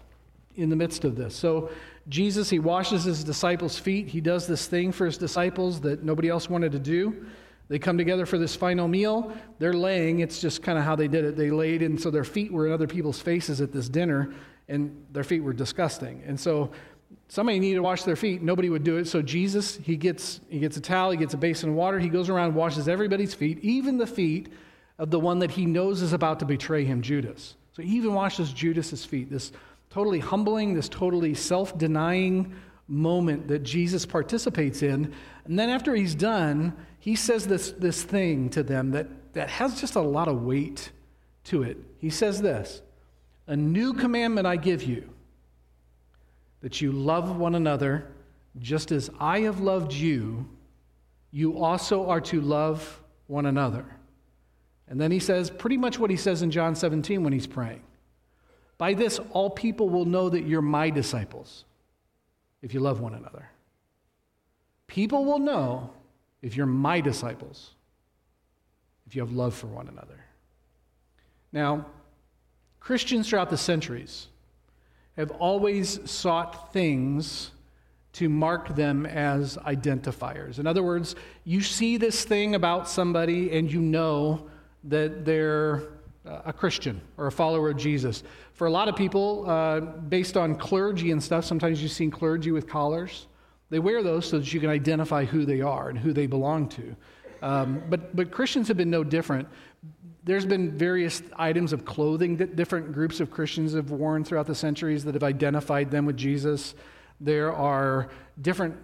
in 0.54 0.70
the 0.70 0.76
midst 0.76 1.04
of 1.04 1.16
this. 1.16 1.34
So 1.34 1.70
Jesus, 2.08 2.48
he 2.48 2.58
washes 2.58 3.04
his 3.04 3.24
disciples' 3.24 3.78
feet. 3.78 4.08
He 4.08 4.20
does 4.20 4.46
this 4.46 4.66
thing 4.66 4.92
for 4.92 5.06
his 5.06 5.18
disciples 5.18 5.80
that 5.82 6.02
nobody 6.02 6.28
else 6.28 6.48
wanted 6.48 6.72
to 6.72 6.78
do. 6.78 7.26
They 7.68 7.78
come 7.78 7.98
together 7.98 8.24
for 8.24 8.38
this 8.38 8.56
final 8.56 8.88
meal. 8.88 9.32
They're 9.58 9.74
laying. 9.74 10.20
It's 10.20 10.40
just 10.40 10.62
kind 10.62 10.78
of 10.78 10.84
how 10.84 10.96
they 10.96 11.08
did 11.08 11.24
it. 11.24 11.36
They 11.36 11.50
laid, 11.50 11.82
and 11.82 12.00
so 12.00 12.10
their 12.10 12.24
feet 12.24 12.50
were 12.50 12.66
in 12.66 12.72
other 12.72 12.86
people's 12.86 13.20
faces 13.20 13.60
at 13.60 13.72
this 13.72 13.88
dinner, 13.88 14.32
and 14.68 15.04
their 15.12 15.24
feet 15.24 15.40
were 15.40 15.52
disgusting. 15.52 16.22
And 16.26 16.38
so 16.38 16.70
somebody 17.28 17.58
needed 17.58 17.76
to 17.76 17.82
wash 17.82 18.04
their 18.04 18.16
feet. 18.16 18.42
Nobody 18.42 18.70
would 18.70 18.84
do 18.84 18.96
it. 18.96 19.06
So 19.06 19.20
Jesus, 19.20 19.76
he 19.76 19.96
gets, 19.96 20.40
he 20.48 20.58
gets 20.58 20.76
a 20.78 20.80
towel, 20.80 21.10
he 21.10 21.18
gets 21.18 21.34
a 21.34 21.38
basin 21.38 21.70
of 21.70 21.74
water. 21.74 21.98
He 21.98 22.08
goes 22.08 22.30
around, 22.30 22.54
washes 22.54 22.88
everybody's 22.88 23.34
feet, 23.34 23.58
even 23.60 23.98
the 23.98 24.06
feet 24.06 24.50
of 24.98 25.10
the 25.10 25.20
one 25.20 25.38
that 25.40 25.50
he 25.50 25.66
knows 25.66 26.00
is 26.02 26.12
about 26.12 26.40
to 26.40 26.46
betray 26.46 26.84
him, 26.84 27.02
Judas. 27.02 27.54
So 27.72 27.82
he 27.82 27.96
even 27.96 28.14
washes 28.14 28.52
Judas's 28.52 29.04
feet. 29.04 29.30
This 29.30 29.52
totally 29.90 30.18
humbling, 30.18 30.74
this 30.74 30.88
totally 30.88 31.34
self 31.34 31.76
denying 31.78 32.54
moment 32.88 33.48
that 33.48 33.62
Jesus 33.62 34.06
participates 34.06 34.82
in. 34.82 35.12
And 35.44 35.58
then 35.58 35.68
after 35.68 35.94
he's 35.94 36.14
done, 36.14 36.74
he 37.08 37.16
says 37.16 37.46
this, 37.46 37.70
this 37.70 38.02
thing 38.02 38.50
to 38.50 38.62
them 38.62 38.90
that, 38.90 39.32
that 39.32 39.48
has 39.48 39.80
just 39.80 39.94
a 39.94 40.00
lot 40.02 40.28
of 40.28 40.42
weight 40.42 40.90
to 41.44 41.62
it. 41.62 41.78
He 41.96 42.10
says 42.10 42.42
this 42.42 42.82
A 43.46 43.56
new 43.56 43.94
commandment 43.94 44.46
I 44.46 44.56
give 44.56 44.82
you, 44.82 45.08
that 46.60 46.82
you 46.82 46.92
love 46.92 47.34
one 47.34 47.54
another 47.54 48.10
just 48.58 48.92
as 48.92 49.08
I 49.18 49.40
have 49.40 49.60
loved 49.60 49.94
you, 49.94 50.50
you 51.30 51.56
also 51.64 52.10
are 52.10 52.20
to 52.20 52.42
love 52.42 53.00
one 53.26 53.46
another. 53.46 53.86
And 54.86 55.00
then 55.00 55.10
he 55.10 55.18
says 55.18 55.48
pretty 55.48 55.78
much 55.78 55.98
what 55.98 56.10
he 56.10 56.16
says 56.16 56.42
in 56.42 56.50
John 56.50 56.74
17 56.74 57.24
when 57.24 57.32
he's 57.32 57.46
praying. 57.46 57.84
By 58.76 58.92
this, 58.92 59.18
all 59.30 59.48
people 59.48 59.88
will 59.88 60.04
know 60.04 60.28
that 60.28 60.42
you're 60.42 60.60
my 60.60 60.90
disciples 60.90 61.64
if 62.60 62.74
you 62.74 62.80
love 62.80 63.00
one 63.00 63.14
another. 63.14 63.48
People 64.88 65.24
will 65.24 65.38
know 65.38 65.94
if 66.42 66.56
you're 66.56 66.66
my 66.66 67.00
disciples 67.00 67.70
if 69.08 69.16
you 69.16 69.22
have 69.22 69.32
love 69.32 69.54
for 69.54 69.68
one 69.68 69.88
another. 69.88 70.22
Now, 71.50 71.86
Christians 72.78 73.28
throughout 73.28 73.48
the 73.48 73.56
centuries 73.56 74.26
have 75.16 75.30
always 75.30 75.98
sought 76.08 76.72
things 76.74 77.52
to 78.12 78.28
mark 78.28 78.76
them 78.76 79.06
as 79.06 79.56
identifiers. 79.58 80.58
In 80.58 80.66
other 80.66 80.82
words, 80.82 81.16
you 81.44 81.62
see 81.62 81.96
this 81.96 82.24
thing 82.24 82.54
about 82.54 82.86
somebody 82.86 83.56
and 83.56 83.72
you 83.72 83.80
know 83.80 84.46
that 84.84 85.24
they're 85.24 85.84
a 86.26 86.52
Christian 86.52 87.00
or 87.16 87.28
a 87.28 87.32
follower 87.32 87.70
of 87.70 87.78
Jesus. 87.78 88.22
For 88.52 88.66
a 88.66 88.70
lot 88.70 88.88
of 88.88 88.96
people, 88.96 89.48
uh, 89.48 89.80
based 89.80 90.36
on 90.36 90.54
clergy 90.54 91.12
and 91.12 91.22
stuff, 91.22 91.46
sometimes 91.46 91.82
you've 91.82 91.92
seen 91.92 92.10
clergy 92.10 92.52
with 92.52 92.68
collars. 92.68 93.26
They 93.70 93.78
wear 93.78 94.02
those 94.02 94.28
so 94.28 94.38
that 94.38 94.52
you 94.52 94.60
can 94.60 94.70
identify 94.70 95.24
who 95.24 95.44
they 95.44 95.60
are 95.60 95.88
and 95.88 95.98
who 95.98 96.12
they 96.12 96.26
belong 96.26 96.68
to. 96.70 96.96
Um, 97.42 97.82
but, 97.88 98.16
but 98.16 98.30
Christians 98.30 98.68
have 98.68 98.76
been 98.76 98.90
no 98.90 99.04
different. 99.04 99.48
There's 100.24 100.46
been 100.46 100.76
various 100.76 101.22
items 101.36 101.72
of 101.72 101.84
clothing 101.84 102.36
that 102.38 102.56
different 102.56 102.92
groups 102.92 103.20
of 103.20 103.30
Christians 103.30 103.74
have 103.74 103.90
worn 103.90 104.24
throughout 104.24 104.46
the 104.46 104.54
centuries 104.54 105.04
that 105.04 105.14
have 105.14 105.22
identified 105.22 105.90
them 105.90 106.06
with 106.06 106.16
Jesus. 106.16 106.74
There 107.20 107.52
are 107.52 108.08
different, 108.42 108.76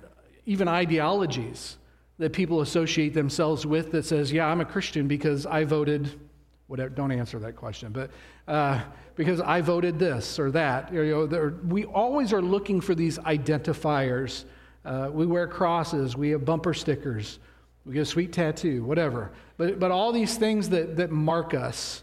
even 0.47 0.69
ideologies 0.69 1.79
that 2.19 2.33
people 2.33 2.61
associate 2.61 3.13
themselves 3.13 3.67
with 3.67 3.91
that 3.93 4.05
says, 4.05 4.33
yeah, 4.33 4.47
I'm 4.47 4.61
a 4.61 4.65
Christian 4.65 5.09
because 5.09 5.47
I 5.47 5.65
voted 5.65 6.19
whatever, 6.67 6.89
don't 6.89 7.13
answer 7.13 7.39
that 7.39 7.57
question, 7.57 7.93
but 7.93 8.11
uh, 8.49 8.81
because 9.17 9.41
I 9.41 9.61
voted 9.61 9.99
this 9.99 10.39
or 10.39 10.51
that. 10.53 10.93
You 10.93 11.05
know, 11.05 11.55
we 11.67 11.85
always 11.85 12.33
are 12.33 12.43
looking 12.43 12.81
for 12.81 12.95
these 12.95 13.19
identifiers. 13.19 14.45
Uh, 14.85 15.09
we 15.13 15.27
wear 15.27 15.47
crosses, 15.47 16.17
we 16.17 16.31
have 16.31 16.45
bumper 16.45 16.75
stickers, 16.75 17.39
we 17.87 17.95
get 17.95 18.01
a 18.01 18.07
sweet 18.07 18.33
tattoo, 18.33 18.85
whatever. 18.85 19.33
But, 19.57 19.79
but 19.79 19.91
all 19.91 20.13
these 20.13 20.37
things 20.37 20.69
that, 20.71 20.97
that 20.97 21.11
mark 21.11 21.55
us. 21.55 22.03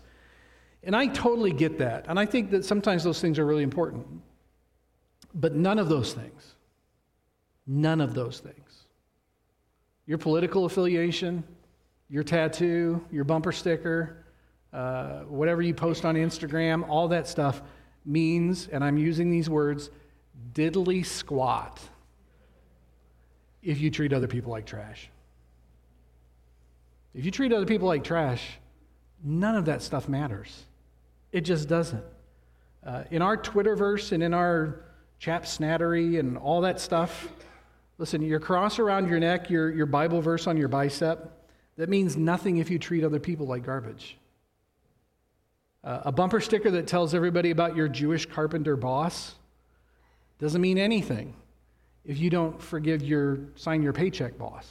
And 0.83 0.95
I 0.95 1.07
totally 1.07 1.51
get 1.51 1.77
that. 1.79 2.05
And 2.07 2.19
I 2.19 2.25
think 2.25 2.51
that 2.51 2.65
sometimes 2.65 3.03
those 3.03 3.21
things 3.21 3.37
are 3.37 3.45
really 3.45 3.63
important. 3.63 4.05
But 5.33 5.55
none 5.55 5.79
of 5.79 5.89
those 5.89 6.13
things, 6.13 6.55
none 7.67 8.01
of 8.01 8.13
those 8.13 8.39
things, 8.39 8.83
your 10.05 10.17
political 10.17 10.65
affiliation, 10.65 11.43
your 12.09 12.23
tattoo, 12.23 13.05
your 13.11 13.23
bumper 13.23 13.51
sticker, 13.51 14.25
uh, 14.73 15.21
whatever 15.21 15.61
you 15.61 15.73
post 15.73 16.03
on 16.03 16.15
Instagram, 16.15 16.87
all 16.89 17.07
that 17.09 17.27
stuff 17.27 17.61
means, 18.05 18.67
and 18.67 18.83
I'm 18.83 18.97
using 18.97 19.29
these 19.29 19.49
words, 19.49 19.89
diddly 20.53 21.05
squat 21.05 21.79
if 23.63 23.79
you 23.79 23.91
treat 23.91 24.13
other 24.13 24.27
people 24.27 24.51
like 24.51 24.65
trash. 24.65 25.09
If 27.13 27.25
you 27.25 27.31
treat 27.31 27.51
other 27.51 27.65
people 27.65 27.87
like 27.87 28.03
trash, 28.03 28.57
none 29.23 29.55
of 29.55 29.65
that 29.65 29.81
stuff 29.81 30.07
matters. 30.07 30.65
It 31.31 31.41
just 31.41 31.67
doesn't. 31.67 32.03
Uh, 32.85 33.03
in 33.11 33.21
our 33.21 33.37
Twitterverse 33.37 34.11
and 34.11 34.23
in 34.23 34.33
our 34.33 34.85
chap 35.19 35.43
snattery 35.43 36.19
and 36.19 36.37
all 36.37 36.61
that 36.61 36.79
stuff, 36.79 37.29
listen, 37.97 38.21
your 38.21 38.39
cross 38.39 38.79
around 38.79 39.07
your 39.07 39.19
neck, 39.19 39.49
your, 39.49 39.69
your 39.69 39.85
Bible 39.85 40.21
verse 40.21 40.47
on 40.47 40.57
your 40.57 40.67
bicep, 40.67 41.31
that 41.77 41.89
means 41.89 42.17
nothing 42.17 42.57
if 42.57 42.69
you 42.69 42.79
treat 42.79 43.03
other 43.03 43.19
people 43.19 43.45
like 43.45 43.63
garbage. 43.63 44.17
Uh, 45.83 46.01
a 46.05 46.11
bumper 46.11 46.39
sticker 46.39 46.71
that 46.71 46.87
tells 46.87 47.13
everybody 47.13 47.51
about 47.51 47.75
your 47.75 47.87
Jewish 47.87 48.25
carpenter 48.25 48.75
boss 48.75 49.35
doesn't 50.39 50.61
mean 50.61 50.77
anything 50.77 51.35
if 52.05 52.19
you 52.19 52.29
don't 52.29 52.61
forgive 52.61 53.01
your 53.01 53.39
sign 53.55 53.81
your 53.81 53.93
paycheck 53.93 54.37
boss. 54.37 54.67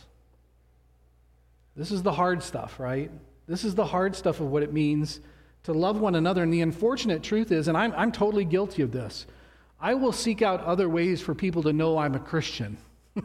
This 1.76 1.90
is 1.90 2.02
the 2.02 2.12
hard 2.12 2.42
stuff, 2.42 2.80
right? 2.80 3.10
This 3.46 3.64
is 3.64 3.74
the 3.74 3.84
hard 3.84 4.14
stuff 4.14 4.40
of 4.40 4.48
what 4.48 4.62
it 4.62 4.72
means 4.72 5.20
to 5.64 5.72
love 5.72 6.00
one 6.00 6.14
another. 6.14 6.42
And 6.42 6.52
the 6.52 6.60
unfortunate 6.60 7.22
truth 7.22 7.52
is, 7.52 7.68
and 7.68 7.76
I'm, 7.76 7.92
I'm 7.96 8.12
totally 8.12 8.44
guilty 8.44 8.82
of 8.82 8.92
this, 8.92 9.26
I 9.80 9.94
will 9.94 10.12
seek 10.12 10.42
out 10.42 10.62
other 10.64 10.88
ways 10.88 11.20
for 11.20 11.34
people 11.34 11.62
to 11.62 11.72
know 11.72 11.98
I'm 11.98 12.14
a 12.14 12.20
Christian, 12.20 12.76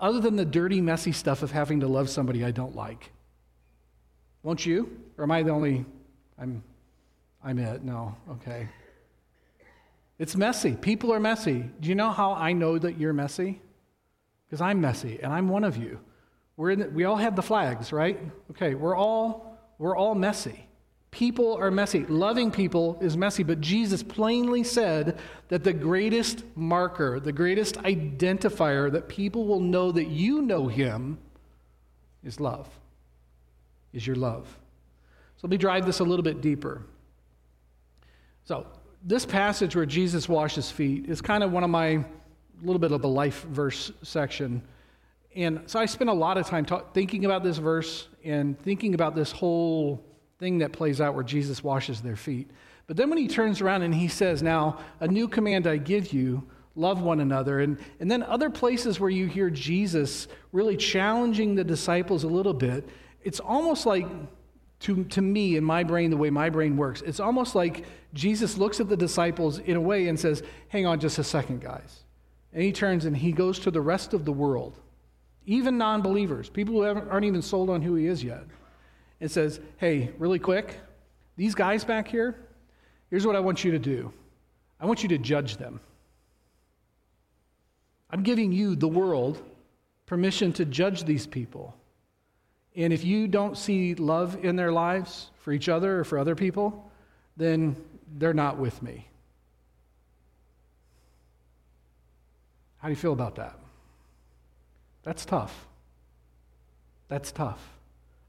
other 0.00 0.20
than 0.20 0.36
the 0.36 0.44
dirty, 0.44 0.80
messy 0.80 1.12
stuff 1.12 1.42
of 1.42 1.50
having 1.50 1.80
to 1.80 1.88
love 1.88 2.08
somebody 2.08 2.44
I 2.44 2.50
don't 2.50 2.76
like. 2.76 3.10
Won't 4.42 4.64
you? 4.64 5.00
Or 5.16 5.24
am 5.24 5.30
I 5.32 5.42
the 5.42 5.50
only? 5.50 5.84
I'm 6.38 6.62
I'm 7.42 7.58
it. 7.58 7.82
No, 7.82 8.16
okay. 8.30 8.68
It's 10.18 10.36
messy. 10.36 10.74
People 10.74 11.12
are 11.12 11.20
messy. 11.20 11.70
Do 11.80 11.88
you 11.88 11.94
know 11.94 12.10
how 12.10 12.32
I 12.32 12.52
know 12.52 12.78
that 12.78 12.98
you're 12.98 13.12
messy? 13.12 13.60
Because 14.46 14.60
I'm 14.60 14.80
messy, 14.80 15.20
and 15.22 15.32
I'm 15.32 15.48
one 15.48 15.64
of 15.64 15.76
you. 15.76 16.00
We're 16.56 16.70
in 16.70 16.80
the, 16.80 16.88
we 16.88 17.04
all 17.04 17.16
have 17.16 17.36
the 17.36 17.42
flags, 17.42 17.92
right? 17.92 18.18
Okay, 18.50 18.74
we're 18.74 18.96
all 18.96 19.58
we're 19.78 19.96
all 19.96 20.14
messy. 20.14 20.66
People 21.10 21.54
are 21.54 21.70
messy. 21.70 22.04
Loving 22.04 22.50
people 22.50 22.98
is 23.00 23.16
messy, 23.16 23.42
but 23.42 23.60
Jesus 23.60 24.02
plainly 24.02 24.62
said 24.62 25.18
that 25.48 25.64
the 25.64 25.72
greatest 25.72 26.44
marker, 26.54 27.18
the 27.18 27.32
greatest 27.32 27.76
identifier 27.76 28.92
that 28.92 29.08
people 29.08 29.46
will 29.46 29.60
know 29.60 29.90
that 29.92 30.08
you 30.08 30.42
know 30.42 30.68
him 30.68 31.18
is 32.24 32.40
love. 32.40 32.68
Is 33.92 34.06
your 34.06 34.16
love. 34.16 34.46
So 35.36 35.46
let 35.46 35.50
me 35.50 35.56
drive 35.56 35.86
this 35.86 36.00
a 36.00 36.04
little 36.04 36.22
bit 36.22 36.42
deeper. 36.42 36.82
So, 38.44 38.66
this 39.02 39.24
passage 39.24 39.76
where 39.76 39.86
Jesus 39.86 40.28
washes 40.28 40.70
feet 40.70 41.06
is 41.08 41.20
kind 41.20 41.42
of 41.42 41.52
one 41.52 41.64
of 41.64 41.70
my 41.70 42.04
little 42.62 42.80
bit 42.80 42.92
of 42.92 43.04
a 43.04 43.06
life 43.08 43.42
verse 43.44 43.92
section. 44.02 44.62
And 45.36 45.62
so 45.66 45.78
I 45.78 45.86
spent 45.86 46.10
a 46.10 46.14
lot 46.14 46.36
of 46.38 46.46
time 46.46 46.64
talk, 46.64 46.94
thinking 46.94 47.24
about 47.24 47.42
this 47.42 47.58
verse 47.58 48.08
and 48.24 48.58
thinking 48.62 48.94
about 48.94 49.14
this 49.14 49.30
whole 49.30 50.04
thing 50.38 50.58
that 50.58 50.72
plays 50.72 51.00
out 51.00 51.14
where 51.14 51.24
Jesus 51.24 51.62
washes 51.62 52.00
their 52.00 52.16
feet. 52.16 52.50
But 52.86 52.96
then 52.96 53.08
when 53.10 53.18
he 53.18 53.28
turns 53.28 53.60
around 53.60 53.82
and 53.82 53.94
he 53.94 54.08
says, 54.08 54.42
Now, 54.42 54.78
a 55.00 55.06
new 55.06 55.28
command 55.28 55.66
I 55.66 55.76
give 55.76 56.12
you 56.12 56.42
love 56.74 57.02
one 57.02 57.20
another. 57.20 57.60
And, 57.60 57.78
and 58.00 58.10
then 58.10 58.22
other 58.22 58.48
places 58.48 59.00
where 59.00 59.10
you 59.10 59.26
hear 59.26 59.50
Jesus 59.50 60.28
really 60.52 60.76
challenging 60.76 61.54
the 61.54 61.64
disciples 61.64 62.24
a 62.24 62.28
little 62.28 62.54
bit, 62.54 62.88
it's 63.22 63.40
almost 63.40 63.84
like 63.84 64.06
to, 64.80 65.04
to 65.04 65.20
me, 65.20 65.56
in 65.56 65.64
my 65.64 65.82
brain, 65.82 66.10
the 66.10 66.16
way 66.16 66.30
my 66.30 66.50
brain 66.50 66.76
works, 66.76 67.02
it's 67.02 67.20
almost 67.20 67.54
like 67.54 67.84
Jesus 68.14 68.58
looks 68.58 68.78
at 68.80 68.88
the 68.88 68.96
disciples 68.96 69.58
in 69.58 69.76
a 69.76 69.80
way 69.80 70.08
and 70.08 70.18
says, 70.18 70.42
Hang 70.68 70.86
on 70.86 71.00
just 71.00 71.18
a 71.18 71.24
second, 71.24 71.60
guys. 71.60 72.04
And 72.52 72.62
he 72.62 72.72
turns 72.72 73.04
and 73.04 73.16
he 73.16 73.32
goes 73.32 73.58
to 73.60 73.70
the 73.70 73.80
rest 73.80 74.14
of 74.14 74.24
the 74.24 74.32
world, 74.32 74.78
even 75.46 75.78
non 75.78 76.00
believers, 76.00 76.48
people 76.48 76.74
who 76.74 76.84
aren't 76.84 77.24
even 77.24 77.42
sold 77.42 77.70
on 77.70 77.82
who 77.82 77.96
he 77.96 78.06
is 78.06 78.22
yet, 78.22 78.44
and 79.20 79.30
says, 79.30 79.60
Hey, 79.78 80.12
really 80.18 80.38
quick, 80.38 80.80
these 81.36 81.54
guys 81.54 81.84
back 81.84 82.06
here, 82.06 82.36
here's 83.10 83.26
what 83.26 83.36
I 83.36 83.40
want 83.40 83.64
you 83.64 83.72
to 83.72 83.78
do 83.78 84.12
I 84.80 84.86
want 84.86 85.02
you 85.02 85.08
to 85.10 85.18
judge 85.18 85.56
them. 85.56 85.80
I'm 88.10 88.22
giving 88.22 88.52
you, 88.52 88.74
the 88.74 88.88
world, 88.88 89.42
permission 90.06 90.52
to 90.54 90.64
judge 90.64 91.04
these 91.04 91.26
people. 91.26 91.74
And 92.78 92.92
if 92.92 93.04
you 93.04 93.26
don't 93.26 93.58
see 93.58 93.96
love 93.96 94.44
in 94.44 94.54
their 94.54 94.70
lives 94.70 95.30
for 95.40 95.52
each 95.52 95.68
other 95.68 95.98
or 95.98 96.04
for 96.04 96.16
other 96.16 96.36
people, 96.36 96.88
then 97.36 97.74
they're 98.18 98.32
not 98.32 98.56
with 98.56 98.80
me. 98.82 99.08
How 102.78 102.86
do 102.86 102.92
you 102.92 102.96
feel 102.96 103.12
about 103.12 103.34
that? 103.34 103.58
That's 105.02 105.24
tough. 105.24 105.66
That's 107.08 107.32
tough. 107.32 107.60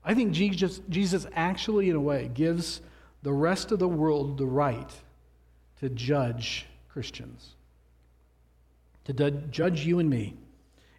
I 0.03 0.15
think 0.15 0.31
Jesus, 0.31 0.81
Jesus 0.89 1.27
actually, 1.35 1.91
in 1.91 1.95
a 1.95 2.01
way, 2.01 2.31
gives 2.33 2.81
the 3.21 3.33
rest 3.33 3.71
of 3.71 3.77
the 3.77 3.87
world 3.87 4.39
the 4.39 4.47
right 4.47 4.91
to 5.79 5.89
judge 5.89 6.65
Christians, 6.87 7.51
to 9.05 9.13
judge 9.51 9.85
you 9.85 9.99
and 9.99 10.09
me. 10.09 10.33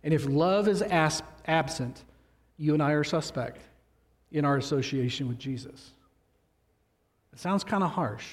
And 0.05 0.15
if 0.15 0.25
love 0.27 0.69
is 0.69 0.83
absent, 0.83 2.05
you 2.61 2.75
and 2.75 2.83
I 2.83 2.92
are 2.92 3.03
suspect 3.03 3.62
in 4.31 4.44
our 4.44 4.59
association 4.59 5.27
with 5.27 5.38
Jesus. 5.38 5.92
It 7.33 7.38
sounds 7.38 7.64
kind 7.64 7.83
of 7.83 7.90
harsh, 7.90 8.27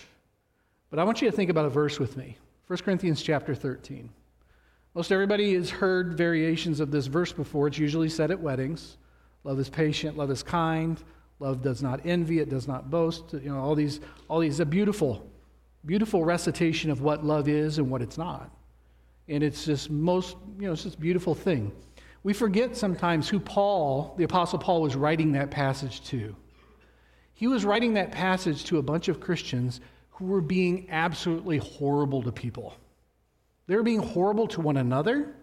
but 0.89 0.99
I 0.99 1.05
want 1.05 1.21
you 1.21 1.31
to 1.31 1.35
think 1.35 1.49
about 1.49 1.65
a 1.65 1.69
verse 1.69 1.97
with 1.97 2.17
me 2.17 2.37
1 2.67 2.79
Corinthians 2.79 3.21
chapter 3.21 3.55
13. 3.55 4.09
Most 4.93 5.11
everybody 5.11 5.53
has 5.53 5.69
heard 5.69 6.17
variations 6.17 6.81
of 6.81 6.91
this 6.91 7.05
verse 7.05 7.31
before. 7.31 7.67
It's 7.67 7.77
usually 7.77 8.09
said 8.09 8.29
at 8.29 8.39
weddings. 8.39 8.97
Love 9.45 9.59
is 9.59 9.69
patient, 9.69 10.17
love 10.17 10.29
is 10.29 10.43
kind, 10.43 11.01
love 11.39 11.61
does 11.61 11.81
not 11.81 12.05
envy, 12.05 12.39
it 12.39 12.49
does 12.49 12.67
not 12.67 12.89
boast. 12.89 13.31
You 13.31 13.51
know, 13.51 13.59
all 13.59 13.75
these, 13.75 14.01
all 14.27 14.39
these, 14.39 14.59
a 14.59 14.65
beautiful, 14.65 15.25
beautiful 15.85 16.25
recitation 16.25 16.91
of 16.91 17.01
what 17.01 17.23
love 17.23 17.47
is 17.47 17.77
and 17.77 17.89
what 17.89 18.01
it's 18.01 18.17
not. 18.17 18.51
And 19.29 19.41
it's 19.41 19.63
this 19.63 19.89
most, 19.89 20.35
you 20.59 20.65
know, 20.65 20.73
it's 20.73 20.83
this 20.83 20.95
beautiful 20.95 21.33
thing. 21.33 21.71
We 22.23 22.33
forget 22.33 22.75
sometimes 22.75 23.29
who 23.29 23.39
Paul, 23.39 24.15
the 24.17 24.23
Apostle 24.23 24.59
Paul, 24.59 24.81
was 24.81 24.95
writing 24.95 25.33
that 25.33 25.51
passage 25.51 26.03
to. 26.05 26.35
He 27.33 27.47
was 27.47 27.65
writing 27.65 27.93
that 27.93 28.11
passage 28.11 28.63
to 28.65 28.79
a 28.79 28.81
bunch 28.81 29.07
of 29.07 29.19
Christians 29.19 29.79
who 30.11 30.25
were 30.25 30.41
being 30.41 30.87
absolutely 30.89 31.59
horrible 31.59 32.23
to 32.23 32.31
people. 32.31 32.75
They 33.67 33.75
were 33.75 33.83
being 33.83 34.01
horrible 34.01 34.47
to 34.49 34.61
one 34.61 34.77
another. 34.77 35.35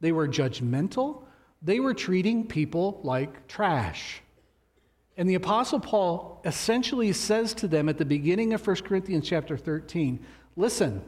They 0.00 0.12
were 0.12 0.28
judgmental. 0.28 1.24
They 1.62 1.80
were 1.80 1.94
treating 1.94 2.46
people 2.46 3.00
like 3.02 3.46
trash. 3.46 4.20
And 5.16 5.28
the 5.28 5.36
apostle 5.36 5.80
Paul 5.80 6.42
essentially 6.44 7.12
says 7.12 7.54
to 7.54 7.68
them 7.68 7.88
at 7.88 7.98
the 7.98 8.04
beginning 8.04 8.52
of 8.52 8.66
1 8.66 8.76
Corinthians 8.76 9.28
chapter 9.28 9.56
13, 9.56 10.24
listen, 10.56 11.02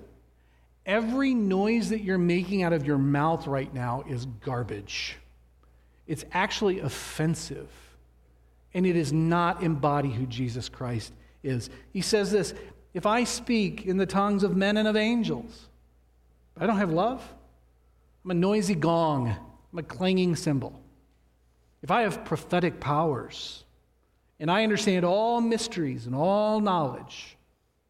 every 0.86 1.34
noise 1.34 1.90
that 1.90 2.02
you're 2.02 2.18
making 2.18 2.62
out 2.62 2.72
of 2.72 2.86
your 2.86 2.98
mouth 2.98 3.46
right 3.46 3.72
now 3.72 4.04
is 4.08 4.26
garbage. 4.26 5.16
It's 6.06 6.24
actually 6.32 6.80
offensive. 6.80 7.70
And 8.74 8.86
it 8.86 8.94
does 8.94 9.12
not 9.12 9.62
embody 9.62 10.10
who 10.10 10.26
Jesus 10.26 10.68
Christ 10.68 11.12
is. 11.42 11.70
He 11.92 12.00
says 12.00 12.30
this 12.30 12.54
if 12.92 13.06
I 13.06 13.24
speak 13.24 13.86
in 13.86 13.96
the 13.96 14.06
tongues 14.06 14.44
of 14.44 14.56
men 14.56 14.76
and 14.76 14.86
of 14.86 14.96
angels, 14.96 15.68
I 16.56 16.66
don't 16.66 16.78
have 16.78 16.92
love. 16.92 17.22
I'm 18.24 18.30
a 18.30 18.34
noisy 18.34 18.74
gong, 18.74 19.28
I'm 19.28 19.78
a 19.78 19.82
clanging 19.82 20.36
cymbal. 20.36 20.80
If 21.82 21.90
I 21.90 22.02
have 22.02 22.24
prophetic 22.24 22.80
powers 22.80 23.64
and 24.40 24.50
I 24.50 24.62
understand 24.62 25.04
all 25.04 25.40
mysteries 25.40 26.06
and 26.06 26.14
all 26.14 26.60
knowledge, 26.60 27.36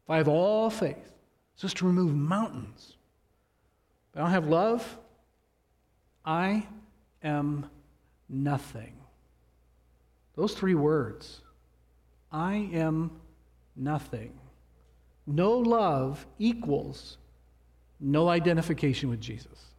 if 0.03 0.09
I 0.09 0.17
have 0.17 0.27
all 0.27 0.69
faith, 0.69 1.14
so 1.55 1.65
as 1.65 1.73
to 1.75 1.85
remove 1.85 2.13
mountains, 2.13 2.97
but 4.11 4.19
I 4.19 4.23
don't 4.23 4.31
have 4.31 4.47
love, 4.47 4.97
I 6.25 6.65
am 7.23 7.69
nothing. 8.29 8.93
Those 10.35 10.53
three 10.53 10.75
words 10.75 11.41
I 12.31 12.69
am 12.73 13.11
nothing. 13.75 14.33
No 15.25 15.53
love 15.53 16.25
equals 16.37 17.17
no 17.99 18.29
identification 18.29 19.09
with 19.09 19.21
Jesus. 19.21 19.71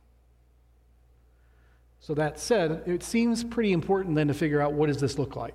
So, 2.00 2.14
that 2.14 2.38
said, 2.38 2.82
it 2.86 3.02
seems 3.02 3.42
pretty 3.42 3.72
important 3.72 4.14
then 4.14 4.28
to 4.28 4.34
figure 4.34 4.60
out 4.60 4.72
what 4.72 4.86
does 4.86 5.00
this 5.00 5.18
look 5.18 5.36
like? 5.36 5.54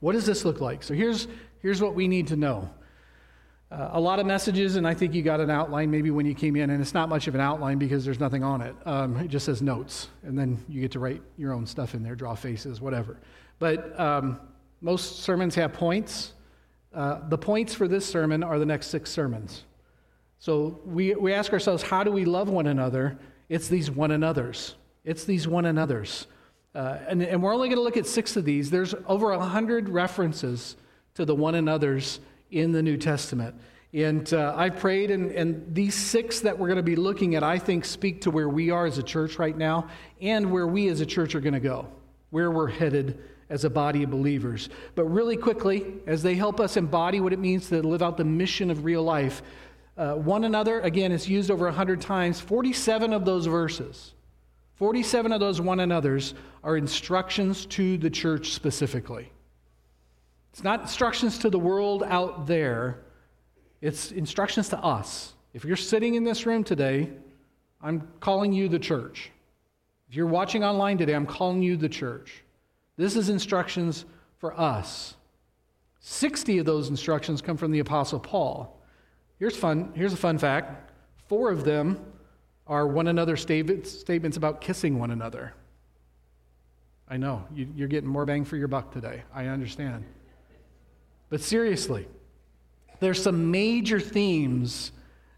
What 0.00 0.12
does 0.12 0.26
this 0.26 0.44
look 0.44 0.60
like? 0.60 0.82
So, 0.82 0.92
here's, 0.92 1.28
here's 1.60 1.80
what 1.80 1.94
we 1.94 2.08
need 2.08 2.26
to 2.28 2.36
know. 2.36 2.70
Uh, 3.70 3.90
a 3.92 4.00
lot 4.00 4.18
of 4.18 4.26
messages, 4.26 4.76
and 4.76 4.86
I 4.86 4.94
think 4.94 5.14
you 5.14 5.22
got 5.22 5.40
an 5.40 5.50
outline 5.50 5.90
maybe 5.90 6.10
when 6.10 6.26
you 6.26 6.34
came 6.34 6.54
in, 6.54 6.70
and 6.70 6.80
it's 6.80 6.94
not 6.94 7.08
much 7.08 7.26
of 7.26 7.34
an 7.34 7.40
outline 7.40 7.78
because 7.78 8.04
there's 8.04 8.20
nothing 8.20 8.44
on 8.44 8.60
it. 8.60 8.74
Um, 8.84 9.16
it 9.16 9.28
just 9.28 9.46
says 9.46 9.62
notes, 9.62 10.08
and 10.22 10.38
then 10.38 10.62
you 10.68 10.80
get 10.80 10.92
to 10.92 11.00
write 11.00 11.22
your 11.36 11.52
own 11.52 11.66
stuff 11.66 11.94
in 11.94 12.02
there, 12.02 12.14
draw 12.14 12.34
faces, 12.34 12.80
whatever. 12.80 13.16
But 13.58 13.98
um, 13.98 14.38
most 14.80 15.20
sermons 15.20 15.54
have 15.54 15.72
points. 15.72 16.34
Uh, 16.94 17.20
the 17.28 17.38
points 17.38 17.74
for 17.74 17.88
this 17.88 18.06
sermon 18.06 18.42
are 18.42 18.58
the 18.58 18.66
next 18.66 18.88
six 18.88 19.10
sermons. 19.10 19.64
So 20.38 20.80
we, 20.84 21.14
we 21.14 21.32
ask 21.32 21.52
ourselves, 21.52 21.82
how 21.82 22.04
do 22.04 22.10
we 22.10 22.26
love 22.26 22.50
one 22.50 22.66
another? 22.66 23.18
It's 23.48 23.68
these 23.68 23.90
one 23.90 24.10
another's. 24.10 24.74
It's 25.04 25.24
these 25.24 25.48
one 25.48 25.64
another's. 25.64 26.26
Uh, 26.74 26.98
and, 27.08 27.22
and 27.22 27.42
we're 27.42 27.54
only 27.54 27.68
going 27.68 27.78
to 27.78 27.82
look 27.82 27.96
at 27.96 28.06
six 28.06 28.36
of 28.36 28.44
these. 28.44 28.70
There's 28.70 28.94
over 29.06 29.32
a 29.32 29.40
hundred 29.40 29.88
references 29.88 30.76
to 31.14 31.24
the 31.24 31.34
one 31.34 31.54
another's 31.54 32.20
in 32.50 32.72
the 32.72 32.82
New 32.82 32.96
Testament. 32.96 33.54
And 33.92 34.32
uh, 34.34 34.54
I 34.56 34.70
prayed, 34.70 35.12
and, 35.12 35.30
and 35.30 35.72
these 35.72 35.94
six 35.94 36.40
that 36.40 36.58
we're 36.58 36.66
going 36.66 36.78
to 36.78 36.82
be 36.82 36.96
looking 36.96 37.36
at, 37.36 37.44
I 37.44 37.58
think, 37.58 37.84
speak 37.84 38.22
to 38.22 38.30
where 38.30 38.48
we 38.48 38.70
are 38.70 38.86
as 38.86 38.98
a 38.98 39.02
church 39.04 39.38
right 39.38 39.56
now 39.56 39.88
and 40.20 40.50
where 40.50 40.66
we 40.66 40.88
as 40.88 41.00
a 41.00 41.06
church 41.06 41.36
are 41.36 41.40
going 41.40 41.54
to 41.54 41.60
go, 41.60 41.86
where 42.30 42.50
we're 42.50 42.68
headed 42.68 43.20
as 43.50 43.64
a 43.64 43.70
body 43.70 44.02
of 44.02 44.10
believers. 44.10 44.68
But 44.96 45.04
really 45.04 45.36
quickly, 45.36 45.94
as 46.08 46.24
they 46.24 46.34
help 46.34 46.58
us 46.58 46.76
embody 46.76 47.20
what 47.20 47.32
it 47.32 47.38
means 47.38 47.68
to 47.68 47.86
live 47.86 48.02
out 48.02 48.16
the 48.16 48.24
mission 48.24 48.68
of 48.68 48.84
real 48.84 49.04
life, 49.04 49.42
uh, 49.96 50.14
one 50.14 50.42
another, 50.42 50.80
again, 50.80 51.12
is 51.12 51.28
used 51.28 51.50
over 51.50 51.66
100 51.66 52.00
times. 52.00 52.40
47 52.40 53.12
of 53.12 53.24
those 53.24 53.46
verses, 53.46 54.14
47 54.74 55.30
of 55.30 55.38
those 55.38 55.60
one 55.60 55.78
another's 55.78 56.34
are 56.64 56.76
instructions 56.76 57.64
to 57.66 57.96
the 57.98 58.10
church 58.10 58.50
specifically. 58.50 59.30
It's 60.54 60.62
not 60.62 60.82
instructions 60.82 61.38
to 61.38 61.50
the 61.50 61.58
world 61.58 62.04
out 62.04 62.46
there, 62.46 63.00
it's 63.80 64.12
instructions 64.12 64.68
to 64.68 64.78
us. 64.78 65.34
If 65.52 65.64
you're 65.64 65.76
sitting 65.76 66.14
in 66.14 66.22
this 66.22 66.46
room 66.46 66.62
today, 66.62 67.10
I'm 67.82 68.06
calling 68.20 68.52
you 68.52 68.68
the 68.68 68.78
church. 68.78 69.32
If 70.08 70.14
you're 70.14 70.28
watching 70.28 70.62
online 70.62 70.96
today, 70.96 71.14
I'm 71.14 71.26
calling 71.26 71.60
you 71.60 71.76
the 71.76 71.88
church. 71.88 72.44
This 72.96 73.16
is 73.16 73.30
instructions 73.30 74.04
for 74.38 74.56
us. 74.56 75.16
60 75.98 76.58
of 76.58 76.66
those 76.66 76.88
instructions 76.88 77.42
come 77.42 77.56
from 77.56 77.72
the 77.72 77.80
Apostle 77.80 78.20
Paul. 78.20 78.80
Here's 79.40 79.56
fun. 79.56 79.90
Here's 79.96 80.12
a 80.12 80.16
fun 80.16 80.38
fact. 80.38 80.92
Four 81.26 81.50
of 81.50 81.64
them 81.64 82.00
are 82.68 82.86
one 82.86 83.08
another 83.08 83.36
statements, 83.36 84.04
about 84.08 84.60
kissing 84.60 85.00
one 85.00 85.10
another. 85.10 85.52
I 87.08 87.16
know 87.16 87.44
you, 87.52 87.66
you're 87.74 87.88
getting 87.88 88.08
more 88.08 88.24
bang 88.24 88.44
for 88.44 88.56
your 88.56 88.68
buck 88.68 88.92
today. 88.92 89.24
I 89.34 89.46
understand. 89.46 90.04
But 91.34 91.40
seriously, 91.40 92.06
there's 93.00 93.20
some 93.20 93.50
major 93.50 93.98
themes 93.98 94.92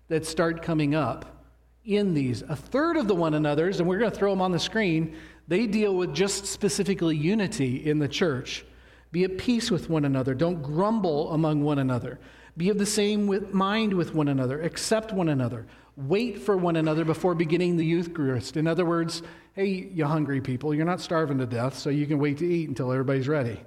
that 0.09 0.27
start 0.27 0.61
coming 0.61 0.95
up 0.95 1.43
in 1.87 2.13
these. 2.13 2.43
A 2.43 2.55
third 2.55 2.99
of 2.99 3.09
the 3.09 3.15
one 3.15 3.33
another's, 3.33 3.81
and 3.81 3.89
we're 3.89 3.97
going 3.97 4.11
to 4.11 4.17
throw 4.19 4.29
them 4.29 4.43
on 4.43 4.53
the 4.53 4.59
screen, 4.59 5.17
they 5.49 5.67
deal 5.67 5.95
with 5.95 6.13
just 6.15 6.45
specifically 6.45 7.17
unity 7.17 7.89
in 7.89 7.99
the 7.99 8.09
church. 8.09 8.67
Be 9.11 9.25
at 9.25 9.39
peace 9.39 9.71
with 9.71 9.89
one 9.89 10.05
another. 10.05 10.35
Don't 10.35 10.63
grumble 10.63 11.33
among 11.33 11.65
one 11.65 11.79
another. 11.79 12.21
Be 12.59 12.69
of 12.69 12.77
the 12.77 12.85
same 12.85 13.27
with 13.27 13.55
mind 13.55 13.95
with 13.95 14.15
one 14.15 14.29
another. 14.29 14.61
Accept 14.61 15.15
one 15.15 15.31
another. 15.31 15.65
Wait 15.97 16.39
for 16.39 16.59
one 16.59 16.77
another 16.77 17.07
before 17.07 17.35
beginning 17.35 17.79
the 17.79 17.87
Eucharist. 17.87 18.59
In 18.59 18.67
other 18.67 18.85
words, 18.85 19.23
hey, 19.55 19.89
you 19.95 20.05
hungry 20.05 20.43
people, 20.43 20.75
you're 20.75 20.85
not 20.85 21.01
starving 21.01 21.39
to 21.39 21.47
death, 21.47 21.79
so 21.79 21.89
you 21.89 22.07
can 22.07 22.19
wait 22.19 22.37
to 22.37 22.47
eat 22.47 22.69
until 22.69 22.93
everybody's 22.93 23.29
ready. 23.29 23.63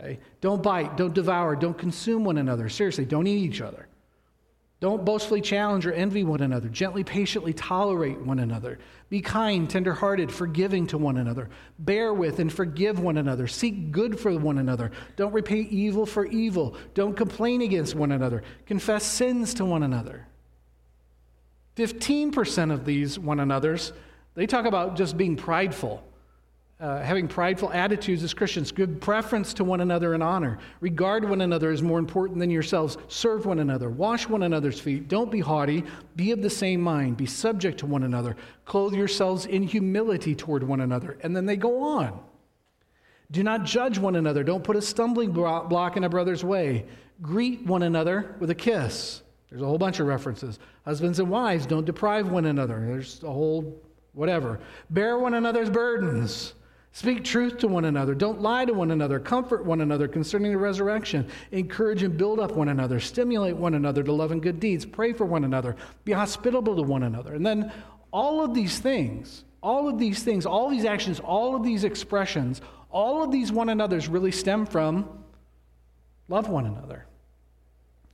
Okay? 0.00 0.18
Don't 0.40 0.62
bite, 0.62 0.96
don't 0.96 1.14
devour, 1.14 1.56
don't 1.56 1.76
consume 1.76 2.24
one 2.24 2.38
another. 2.38 2.68
Seriously, 2.68 3.04
don't 3.04 3.26
eat 3.26 3.38
each 3.38 3.60
other. 3.60 3.88
Don't 4.80 5.04
boastfully 5.04 5.40
challenge 5.40 5.86
or 5.86 5.92
envy 5.92 6.22
one 6.22 6.40
another. 6.40 6.68
Gently, 6.68 7.02
patiently 7.02 7.52
tolerate 7.52 8.20
one 8.20 8.38
another. 8.38 8.78
Be 9.08 9.20
kind, 9.20 9.68
tenderhearted, 9.68 10.30
forgiving 10.30 10.86
to 10.88 10.98
one 10.98 11.16
another. 11.16 11.50
Bear 11.80 12.14
with 12.14 12.38
and 12.38 12.52
forgive 12.52 13.00
one 13.00 13.16
another. 13.16 13.48
Seek 13.48 13.90
good 13.90 14.20
for 14.20 14.32
one 14.38 14.58
another. 14.58 14.92
Don't 15.16 15.32
repay 15.32 15.62
evil 15.62 16.06
for 16.06 16.26
evil. 16.26 16.76
Don't 16.94 17.16
complain 17.16 17.62
against 17.62 17.96
one 17.96 18.12
another. 18.12 18.44
Confess 18.66 19.04
sins 19.04 19.52
to 19.54 19.64
one 19.64 19.82
another. 19.82 20.28
15% 21.76 22.72
of 22.72 22.84
these 22.84 23.18
one 23.18 23.40
another's, 23.40 23.92
they 24.36 24.46
talk 24.46 24.64
about 24.64 24.96
just 24.96 25.16
being 25.16 25.34
prideful 25.34 26.07
uh, 26.80 27.02
having 27.02 27.26
prideful 27.26 27.72
attitudes 27.72 28.22
as 28.22 28.32
Christians, 28.32 28.70
give 28.70 29.00
preference 29.00 29.52
to 29.54 29.64
one 29.64 29.80
another 29.80 30.14
in 30.14 30.22
honor, 30.22 30.58
regard 30.80 31.28
one 31.28 31.40
another 31.40 31.70
as 31.70 31.82
more 31.82 31.98
important 31.98 32.38
than 32.38 32.50
yourselves, 32.50 32.96
serve 33.08 33.46
one 33.46 33.58
another, 33.58 33.90
wash 33.90 34.28
one 34.28 34.44
another's 34.44 34.78
feet, 34.78 35.08
don't 35.08 35.30
be 35.30 35.40
haughty, 35.40 35.82
be 36.14 36.30
of 36.30 36.40
the 36.40 36.50
same 36.50 36.80
mind, 36.80 37.16
be 37.16 37.26
subject 37.26 37.78
to 37.78 37.86
one 37.86 38.04
another, 38.04 38.36
clothe 38.64 38.94
yourselves 38.94 39.46
in 39.46 39.64
humility 39.64 40.36
toward 40.36 40.62
one 40.62 40.82
another. 40.82 41.18
And 41.22 41.34
then 41.34 41.46
they 41.46 41.56
go 41.56 41.82
on. 41.82 42.20
Do 43.32 43.42
not 43.42 43.64
judge 43.64 43.98
one 43.98 44.14
another, 44.14 44.44
don't 44.44 44.62
put 44.62 44.76
a 44.76 44.82
stumbling 44.82 45.32
block 45.32 45.96
in 45.96 46.04
a 46.04 46.08
brother's 46.08 46.44
way, 46.44 46.86
greet 47.20 47.66
one 47.66 47.82
another 47.82 48.36
with 48.38 48.50
a 48.50 48.54
kiss. 48.54 49.22
There's 49.50 49.62
a 49.62 49.66
whole 49.66 49.78
bunch 49.78 49.98
of 49.98 50.06
references. 50.06 50.60
Husbands 50.84 51.18
and 51.18 51.28
wives, 51.28 51.66
don't 51.66 51.84
deprive 51.84 52.30
one 52.30 52.44
another. 52.44 52.78
There's 52.86 53.22
a 53.24 53.32
whole 53.32 53.82
whatever. 54.12 54.60
Bear 54.90 55.18
one 55.18 55.34
another's 55.34 55.70
burdens. 55.70 56.54
Speak 56.92 57.22
truth 57.22 57.58
to 57.58 57.68
one 57.68 57.84
another. 57.84 58.14
Don't 58.14 58.40
lie 58.40 58.64
to 58.64 58.72
one 58.72 58.90
another. 58.90 59.20
Comfort 59.20 59.64
one 59.64 59.82
another 59.82 60.08
concerning 60.08 60.52
the 60.52 60.58
resurrection. 60.58 61.28
Encourage 61.52 62.02
and 62.02 62.16
build 62.16 62.40
up 62.40 62.52
one 62.52 62.68
another. 62.68 62.98
Stimulate 62.98 63.56
one 63.56 63.74
another 63.74 64.02
to 64.02 64.12
love 64.12 64.32
and 64.32 64.42
good 64.42 64.58
deeds. 64.58 64.84
Pray 64.84 65.12
for 65.12 65.24
one 65.24 65.44
another. 65.44 65.76
Be 66.04 66.12
hospitable 66.12 66.74
to 66.76 66.82
one 66.82 67.02
another. 67.02 67.34
And 67.34 67.44
then 67.44 67.72
all 68.10 68.42
of 68.42 68.54
these 68.54 68.78
things, 68.78 69.44
all 69.62 69.88
of 69.88 69.98
these 69.98 70.22
things, 70.22 70.46
all 70.46 70.70
these 70.70 70.84
actions, 70.84 71.20
all 71.20 71.54
of 71.54 71.62
these 71.62 71.84
expressions, 71.84 72.60
all 72.90 73.22
of 73.22 73.30
these 73.30 73.52
one 73.52 73.68
another's 73.68 74.08
really 74.08 74.32
stem 74.32 74.64
from 74.64 75.08
love 76.28 76.48
one 76.48 76.66
another. 76.66 77.06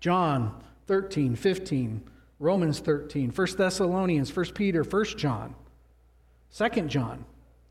John 0.00 0.62
13, 0.86 1.36
15, 1.36 2.02
Romans 2.38 2.80
13, 2.80 3.30
1 3.30 3.48
Thessalonians, 3.56 4.34
1 4.36 4.46
Peter, 4.52 4.82
1 4.82 5.04
John, 5.16 5.54
2 6.52 6.68
John. 6.82 7.24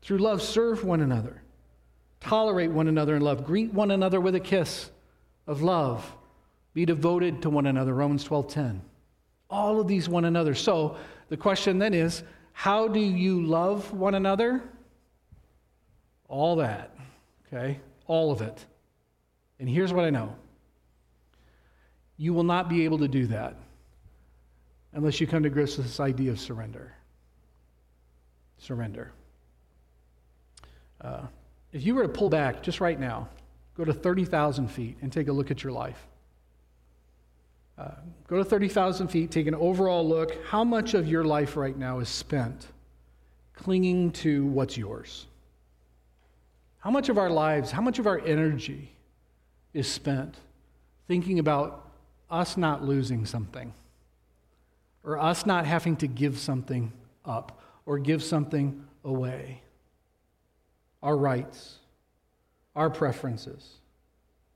Through 0.04 0.18
love, 0.18 0.42
serve 0.42 0.84
one 0.84 1.00
another. 1.00 1.42
Tolerate 2.20 2.70
one 2.70 2.88
another 2.88 3.16
in 3.16 3.22
love. 3.22 3.44
Greet 3.44 3.72
one 3.72 3.90
another 3.90 4.20
with 4.20 4.34
a 4.34 4.40
kiss 4.40 4.90
of 5.46 5.62
love. 5.62 6.14
Be 6.74 6.84
devoted 6.84 7.42
to 7.42 7.50
one 7.50 7.66
another. 7.66 7.94
Romans 7.94 8.22
12:10. 8.24 8.80
All 9.48 9.80
of 9.80 9.88
these 9.88 10.08
one 10.08 10.26
another. 10.26 10.54
So 10.54 10.96
the 11.28 11.36
question 11.38 11.78
then 11.78 11.94
is, 11.94 12.22
how 12.52 12.86
do 12.86 13.00
you 13.00 13.42
love 13.42 13.92
one 13.92 14.14
another? 14.14 14.62
All 16.28 16.56
that. 16.56 16.94
Okay? 17.46 17.80
All 18.06 18.30
of 18.30 18.42
it. 18.42 18.64
And 19.58 19.68
here's 19.68 19.92
what 19.92 20.04
I 20.04 20.10
know. 20.10 20.36
You 22.18 22.34
will 22.34 22.44
not 22.44 22.68
be 22.68 22.84
able 22.84 22.98
to 22.98 23.08
do 23.08 23.26
that 23.28 23.56
unless 24.92 25.20
you 25.20 25.26
come 25.26 25.42
to 25.42 25.50
grips 25.50 25.76
with 25.76 25.86
this 25.86 26.00
idea 26.00 26.30
of 26.30 26.38
surrender. 26.38 26.92
Surrender. 28.58 29.12
Uh, 31.04 31.26
if 31.72 31.84
you 31.84 31.94
were 31.94 32.02
to 32.02 32.08
pull 32.08 32.30
back 32.30 32.62
just 32.62 32.80
right 32.80 32.98
now, 32.98 33.28
go 33.76 33.84
to 33.84 33.92
30,000 33.92 34.68
feet 34.68 34.96
and 35.02 35.12
take 35.12 35.28
a 35.28 35.32
look 35.32 35.50
at 35.50 35.62
your 35.62 35.72
life. 35.72 36.06
Uh, 37.76 37.90
go 38.28 38.38
to 38.38 38.44
30,000 38.44 39.08
feet, 39.08 39.30
take 39.30 39.46
an 39.46 39.54
overall 39.54 40.08
look. 40.08 40.36
How 40.46 40.64
much 40.64 40.94
of 40.94 41.08
your 41.08 41.24
life 41.24 41.56
right 41.56 41.76
now 41.76 41.98
is 41.98 42.08
spent 42.08 42.68
clinging 43.52 44.12
to 44.12 44.46
what's 44.46 44.78
yours? 44.78 45.26
How 46.78 46.90
much 46.90 47.08
of 47.08 47.18
our 47.18 47.30
lives, 47.30 47.70
how 47.70 47.82
much 47.82 47.98
of 47.98 48.06
our 48.06 48.20
energy 48.20 48.92
is 49.72 49.88
spent 49.90 50.36
thinking 51.08 51.38
about 51.38 51.90
us 52.30 52.56
not 52.56 52.84
losing 52.84 53.26
something 53.26 53.74
or 55.02 55.18
us 55.18 55.44
not 55.44 55.66
having 55.66 55.96
to 55.96 56.06
give 56.06 56.38
something 56.38 56.92
up 57.24 57.60
or 57.84 57.98
give 57.98 58.22
something 58.22 58.84
away? 59.02 59.63
Our 61.04 61.16
rights, 61.16 61.76
our 62.74 62.90
preferences. 62.90 63.74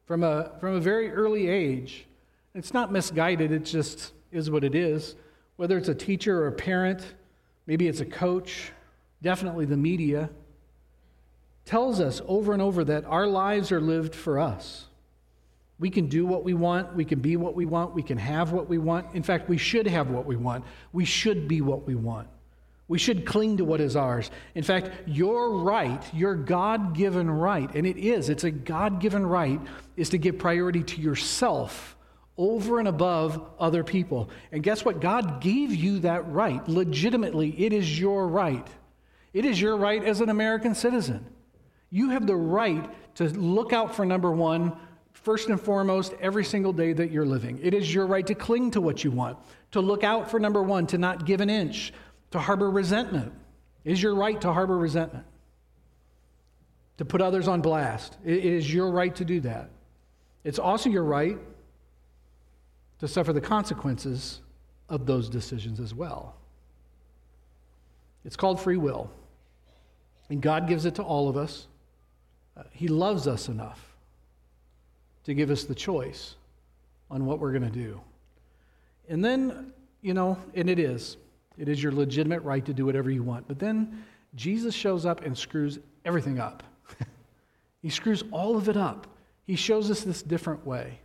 From 0.07 0.25
a, 0.25 0.53
from 0.59 0.75
a 0.75 0.81
very 0.81 1.13
early 1.13 1.49
age, 1.49 2.07
it's 2.55 2.73
not 2.73 2.91
misguided, 2.91 3.53
it 3.53 3.65
just 3.65 4.13
is 4.33 4.51
what 4.51 4.65
it 4.65 4.75
is. 4.75 5.15
Whether 5.57 5.77
it's 5.77 5.91
a 5.91 5.95
teacher 5.95 6.43
or 6.43 6.49
a 6.49 6.53
parent, 6.53 7.03
maybe 7.67 7.87
it's 7.87 8.01
a 8.01 8.07
coach, 8.07 8.73
definitely 9.23 9.67
the 9.67 9.77
media, 9.77 10.31
tells 11.67 12.01
us 12.01 12.23
over 12.27 12.55
and 12.55 12.63
over 12.63 12.83
that 12.85 13.05
our 13.05 13.27
lives 13.27 13.71
are 13.71 13.81
lived 13.81 14.15
for 14.15 14.41
us. 14.41 14.87
We 15.79 15.91
can 15.91 16.09
do 16.09 16.25
what 16.25 16.45
we 16.45 16.55
want, 16.55 16.95
we 16.97 17.05
can 17.05 17.21
be 17.21 17.37
what 17.37 17.55
we 17.55 17.67
want, 17.67 17.95
we 17.95 18.03
can 18.03 18.17
have 18.17 18.53
what 18.53 18.69
we 18.69 18.79
want. 18.79 19.15
In 19.15 19.23
fact, 19.23 19.51
we 19.51 19.59
should 19.59 19.87
have 19.87 20.09
what 20.09 20.25
we 20.25 20.35
want, 20.35 20.65
we 20.95 21.05
should 21.05 21.47
be 21.47 21.61
what 21.61 21.87
we 21.87 21.95
want. 21.95 22.29
We 22.88 22.98
should 22.98 23.27
cling 23.27 23.59
to 23.59 23.64
what 23.66 23.81
is 23.81 23.96
ours. 23.96 24.31
In 24.55 24.64
fact, 24.64 24.90
your 25.07 25.59
right, 25.59 26.03
your 26.14 26.35
God 26.35 26.94
given 26.94 27.31
right, 27.31 27.72
and 27.74 27.87
it 27.87 27.98
is, 27.98 28.31
it's 28.31 28.44
a 28.44 28.51
God 28.51 28.98
given 29.01 29.27
right, 29.27 29.61
is 29.96 30.09
to 30.11 30.18
give 30.18 30.38
priority 30.38 30.83
to 30.83 31.01
yourself 31.01 31.96
over 32.38 32.79
and 32.79 32.88
above 32.88 33.46
other 33.59 33.85
people. 33.85 34.31
And 34.53 34.62
guess 34.62 34.85
what? 34.85 35.01
God 35.01 35.42
gave 35.42 35.74
you 35.74 35.98
that 36.01 36.31
right. 36.31 36.66
Legitimately, 36.66 37.51
it 37.62 37.72
is 37.72 38.01
your 38.01 38.27
right. 38.27 38.66
It 39.35 39.44
is 39.44 39.61
your 39.61 39.77
right 39.77 40.03
as 40.03 40.20
an 40.22 40.31
American 40.31 40.74
citizen. 40.74 41.27
You 41.90 42.11
have 42.11 42.27
the 42.27 42.37
right 42.37 42.88
to 43.16 43.24
look 43.29 43.72
out 43.72 43.94
for 43.94 44.07
number 44.07 44.31
one, 44.31 44.77
first 45.12 45.48
and 45.48 45.61
foremost, 45.61 46.14
every 46.20 46.44
single 46.44 46.72
day 46.72 46.92
that 46.92 47.11
you're 47.11 47.27
living. 47.27 47.59
It 47.62 47.74
is 47.74 47.92
your 47.92 48.07
right 48.07 48.27
to 48.29 48.35
cling 48.35 48.70
to 48.72 48.81
what 48.81 49.05
you 49.05 49.11
want, 49.11 49.37
to 49.72 49.81
look 49.81 50.05
out 50.05 50.31
for 50.31 50.38
number 50.38 50.62
one, 50.62 50.87
to 50.88 50.98
not 50.98 51.27
give 51.27 51.40
an 51.40 51.51
inch, 51.51 51.92
to 52.31 52.38
harbor 52.38 52.71
resentment. 52.71 53.33
Is 53.85 54.03
your 54.03 54.14
right 54.14 54.41
to 54.41 54.53
harbor 54.53 54.77
resentment? 54.77 55.25
To 56.99 57.05
put 57.05 57.21
others 57.21 57.49
on 57.49 57.61
blast. 57.61 58.17
It 58.25 58.45
is 58.45 58.73
your 58.73 58.91
right 58.91 59.14
to 59.17 59.25
do 59.25 59.41
that. 59.41 59.71
It's 60.45 60.59
also 60.59 60.91
your 60.91 61.05
right 61.05 61.38
to 63.01 63.09
suffer 63.09 63.33
the 63.33 63.41
consequences 63.41 64.41
of 64.88 65.07
those 65.07 65.29
decisions 65.29 65.81
as 65.81 65.95
well. 65.95 66.35
It's 68.25 68.37
called 68.37 68.61
free 68.61 68.77
will. 68.77 69.11
And 70.29 70.43
God 70.43 70.69
gives 70.69 70.85
it 70.85 70.97
to 70.97 71.03
all 71.03 71.29
of 71.29 71.37
us. 71.37 71.67
Uh, 72.57 72.64
he 72.73 72.88
loves 72.88 73.27
us 73.27 73.49
enough 73.49 73.95
to 75.25 75.35
give 75.35 75.51
us 75.51 75.64
the 75.64 75.75
choice 75.75 76.35
on 77.11 77.25
what 77.25 77.38
we're 77.38 77.53
going 77.53 77.62
to 77.62 77.71
do. 77.71 78.01
And 79.09 79.25
then, 79.25 79.73
you 80.03 80.14
know, 80.14 80.38
and 80.55 80.69
it 80.69 80.79
is. 80.79 81.17
It 81.59 81.68
is 81.68 81.83
your 81.83 81.92
legitimate 81.92 82.42
right 82.42 82.64
to 82.64 82.73
do 82.73 82.87
whatever 82.87 83.11
you 83.11 83.23
want. 83.23 83.49
But 83.49 83.59
then 83.59 84.05
Jesus 84.35 84.75
shows 84.75 85.05
up 85.05 85.25
and 85.25 85.37
screws 85.37 85.79
everything 86.05 86.38
up. 86.38 86.62
he 87.83 87.90
screws 87.90 88.23
all 88.31 88.57
of 88.57 88.68
it 88.68 88.77
up. 88.77 89.07
He 89.44 89.57
shows 89.57 89.90
us 89.90 90.03
this 90.03 90.23
different 90.23 90.66
way. 90.66 91.01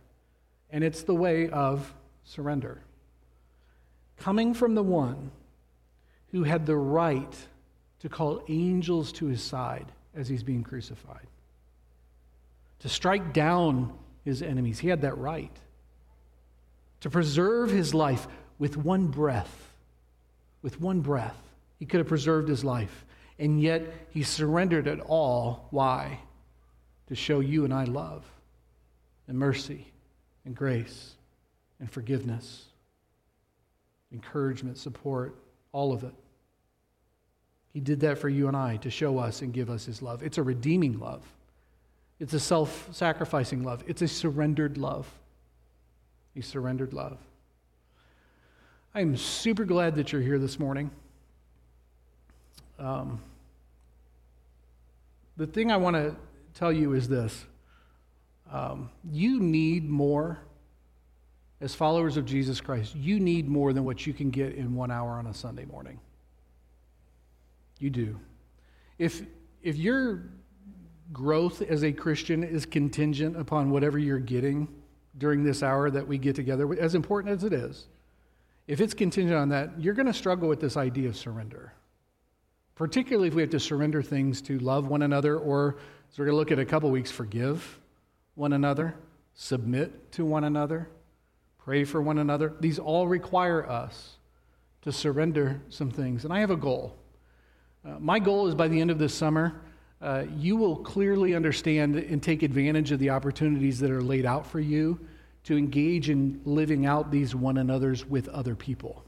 And 0.70 0.84
it's 0.84 1.02
the 1.02 1.14
way 1.14 1.48
of 1.48 1.92
surrender. 2.24 2.80
Coming 4.18 4.54
from 4.54 4.74
the 4.74 4.82
one 4.82 5.30
who 6.30 6.44
had 6.44 6.66
the 6.66 6.76
right 6.76 7.36
to 8.00 8.08
call 8.08 8.42
angels 8.48 9.12
to 9.12 9.26
his 9.26 9.42
side 9.42 9.86
as 10.14 10.28
he's 10.28 10.42
being 10.42 10.62
crucified, 10.62 11.26
to 12.80 12.88
strike 12.88 13.32
down 13.32 13.92
his 14.24 14.42
enemies. 14.42 14.78
He 14.78 14.88
had 14.88 15.02
that 15.02 15.16
right. 15.18 15.56
To 17.00 17.10
preserve 17.10 17.70
his 17.70 17.94
life 17.94 18.26
with 18.58 18.76
one 18.76 19.08
breath 19.08 19.73
with 20.64 20.80
one 20.80 21.02
breath. 21.02 21.36
He 21.78 21.84
could 21.84 21.98
have 21.98 22.08
preserved 22.08 22.48
his 22.48 22.64
life. 22.64 23.04
And 23.38 23.60
yet 23.60 23.82
he 24.10 24.22
surrendered 24.22 24.86
it 24.86 24.98
all. 24.98 25.68
Why? 25.70 26.18
To 27.08 27.14
show 27.14 27.40
you 27.40 27.64
and 27.64 27.74
I 27.74 27.84
love 27.84 28.24
and 29.28 29.38
mercy 29.38 29.86
and 30.44 30.56
grace 30.56 31.12
and 31.78 31.90
forgiveness, 31.90 32.64
encouragement, 34.10 34.78
support, 34.78 35.36
all 35.72 35.92
of 35.92 36.02
it. 36.02 36.14
He 37.74 37.80
did 37.80 38.00
that 38.00 38.18
for 38.18 38.30
you 38.30 38.48
and 38.48 38.56
I 38.56 38.76
to 38.78 38.90
show 38.90 39.18
us 39.18 39.42
and 39.42 39.52
give 39.52 39.68
us 39.68 39.84
his 39.84 40.00
love. 40.00 40.22
It's 40.22 40.38
a 40.38 40.42
redeeming 40.42 40.98
love, 40.98 41.22
it's 42.18 42.32
a 42.32 42.40
self 42.40 42.88
sacrificing 42.92 43.64
love, 43.64 43.84
it's 43.86 44.00
a 44.00 44.08
surrendered 44.08 44.78
love. 44.78 45.10
He 46.32 46.40
surrendered 46.40 46.94
love. 46.94 47.18
I'm 48.96 49.16
super 49.16 49.64
glad 49.64 49.96
that 49.96 50.12
you're 50.12 50.22
here 50.22 50.38
this 50.38 50.60
morning. 50.60 50.88
Um, 52.78 53.20
the 55.36 55.48
thing 55.48 55.72
I 55.72 55.76
want 55.76 55.96
to 55.96 56.14
tell 56.54 56.72
you 56.72 56.92
is 56.92 57.08
this 57.08 57.44
um, 58.52 58.88
you 59.10 59.40
need 59.40 59.90
more, 59.90 60.38
as 61.60 61.74
followers 61.74 62.16
of 62.16 62.24
Jesus 62.24 62.60
Christ, 62.60 62.94
you 62.94 63.18
need 63.18 63.48
more 63.48 63.72
than 63.72 63.84
what 63.84 64.06
you 64.06 64.12
can 64.12 64.30
get 64.30 64.54
in 64.54 64.76
one 64.76 64.92
hour 64.92 65.10
on 65.14 65.26
a 65.26 65.34
Sunday 65.34 65.64
morning. 65.64 65.98
You 67.80 67.90
do. 67.90 68.20
If, 68.98 69.22
if 69.60 69.74
your 69.74 70.22
growth 71.12 71.62
as 71.62 71.82
a 71.82 71.90
Christian 71.90 72.44
is 72.44 72.64
contingent 72.64 73.36
upon 73.36 73.70
whatever 73.70 73.98
you're 73.98 74.20
getting 74.20 74.68
during 75.18 75.42
this 75.42 75.64
hour 75.64 75.90
that 75.90 76.06
we 76.06 76.16
get 76.16 76.36
together, 76.36 76.72
as 76.78 76.94
important 76.94 77.34
as 77.34 77.42
it 77.42 77.52
is, 77.52 77.88
if 78.66 78.80
it's 78.80 78.94
contingent 78.94 79.36
on 79.36 79.50
that, 79.50 79.78
you're 79.78 79.94
going 79.94 80.06
to 80.06 80.12
struggle 80.14 80.48
with 80.48 80.60
this 80.60 80.76
idea 80.76 81.08
of 81.08 81.16
surrender. 81.16 81.72
Particularly 82.74 83.28
if 83.28 83.34
we 83.34 83.42
have 83.42 83.50
to 83.50 83.60
surrender 83.60 84.02
things 84.02 84.40
to 84.42 84.58
love 84.58 84.88
one 84.88 85.02
another, 85.02 85.38
or 85.38 85.76
as 86.10 86.18
we're 86.18 86.24
going 86.24 86.34
to 86.34 86.38
look 86.38 86.52
at 86.52 86.58
a 86.58 86.64
couple 86.64 86.90
weeks, 86.90 87.10
forgive 87.10 87.78
one 88.34 88.52
another, 88.52 88.94
submit 89.34 90.10
to 90.12 90.24
one 90.24 90.44
another, 90.44 90.88
pray 91.58 91.84
for 91.84 92.02
one 92.02 92.18
another. 92.18 92.54
These 92.60 92.78
all 92.78 93.06
require 93.06 93.68
us 93.68 94.16
to 94.82 94.92
surrender 94.92 95.60
some 95.68 95.90
things. 95.90 96.24
And 96.24 96.32
I 96.32 96.40
have 96.40 96.50
a 96.50 96.56
goal. 96.56 96.96
Uh, 97.86 97.98
my 98.00 98.18
goal 98.18 98.48
is 98.48 98.54
by 98.54 98.68
the 98.68 98.80
end 98.80 98.90
of 98.90 98.98
this 98.98 99.14
summer, 99.14 99.60
uh, 100.02 100.24
you 100.36 100.56
will 100.56 100.76
clearly 100.76 101.34
understand 101.34 101.96
and 101.96 102.22
take 102.22 102.42
advantage 102.42 102.92
of 102.92 102.98
the 102.98 103.10
opportunities 103.10 103.78
that 103.80 103.90
are 103.90 104.02
laid 104.02 104.26
out 104.26 104.46
for 104.46 104.60
you 104.60 104.98
to 105.44 105.56
engage 105.56 106.10
in 106.10 106.40
living 106.44 106.86
out 106.86 107.10
these 107.10 107.34
one 107.34 107.58
another's 107.58 108.04
with 108.04 108.28
other 108.28 108.54
people. 108.54 109.04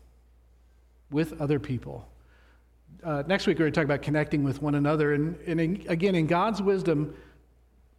With 1.11 1.41
other 1.41 1.59
people. 1.59 2.09
Uh, 3.03 3.23
next 3.27 3.47
week, 3.47 3.59
we're 3.59 3.65
going 3.65 3.73
to 3.73 3.81
talk 3.81 3.85
about 3.85 4.03
connecting 4.03 4.45
with 4.45 4.61
one 4.61 4.75
another. 4.75 5.15
And, 5.15 5.39
and 5.47 5.61
in, 5.61 5.85
again, 5.89 6.15
in 6.15 6.27
God's 6.27 6.61
wisdom, 6.61 7.15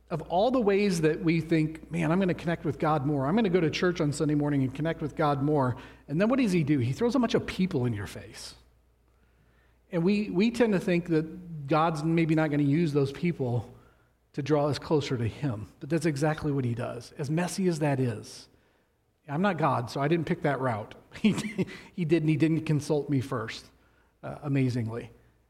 of 0.10 0.22
all 0.24 0.52
the 0.52 0.62
ways 0.62 1.02
that 1.02 1.24
we 1.24 1.42
think, 1.42 1.92
man, 1.92 2.12
I'm 2.12 2.20
going 2.20 2.28
to 2.30 2.34
connect 2.34 2.64
with 2.64 2.80
God 2.80 3.06
more, 3.06 3.26
I'm 3.26 3.34
going 3.34 3.44
to 3.44 3.50
go 3.50 3.60
to 3.60 3.70
church 3.70 4.02
on 4.02 4.14
Sunday 4.14 4.36
morning 4.36 4.64
and 4.64 4.74
connect 4.74 5.02
with 5.02 5.16
God 5.16 5.42
more. 5.42 5.76
And 6.08 6.20
then 6.20 6.30
what 6.30 6.40
does 6.40 6.52
He 6.52 6.64
do? 6.64 6.80
He 6.80 6.94
throws 6.94 7.16
a 7.16 7.20
bunch 7.20 7.34
of 7.34 7.46
people 7.46 7.86
in 7.86 7.94
your 7.94 8.08
face. 8.08 8.54
And 9.92 10.04
we, 10.04 10.30
we 10.30 10.52
tend 10.52 10.74
to 10.74 10.80
think 10.80 11.08
that 11.08 11.68
God's 11.68 12.04
maybe 12.04 12.36
not 12.36 12.50
going 12.50 12.64
to 12.64 12.70
use 12.70 12.94
those 12.94 13.12
people 13.12 13.74
to 14.38 14.44
draw 14.44 14.68
us 14.68 14.78
closer 14.78 15.18
to 15.18 15.28
Him. 15.28 15.68
But 15.80 15.90
that's 15.90 16.06
exactly 16.06 16.52
what 16.52 16.64
He 16.64 16.76
does, 16.76 17.12
as 17.18 17.28
messy 17.28 17.68
as 17.68 17.80
that 17.80 18.00
is. 18.00 18.48
I'm 19.28 19.42
not 19.42 19.58
God, 19.58 19.90
so 19.90 20.00
I 20.00 20.08
didn't 20.08 20.28
pick 20.28 20.44
that 20.44 20.62
route. 20.62 20.94
He, 21.24 21.66
he 21.96 22.06
didn't. 22.06 22.30
He 22.30 22.36
didn't 22.36 22.68
consult 22.68 23.10
me 23.10 23.20
first, 23.20 23.66
uh, 24.24 24.36
amazingly. 24.44 25.10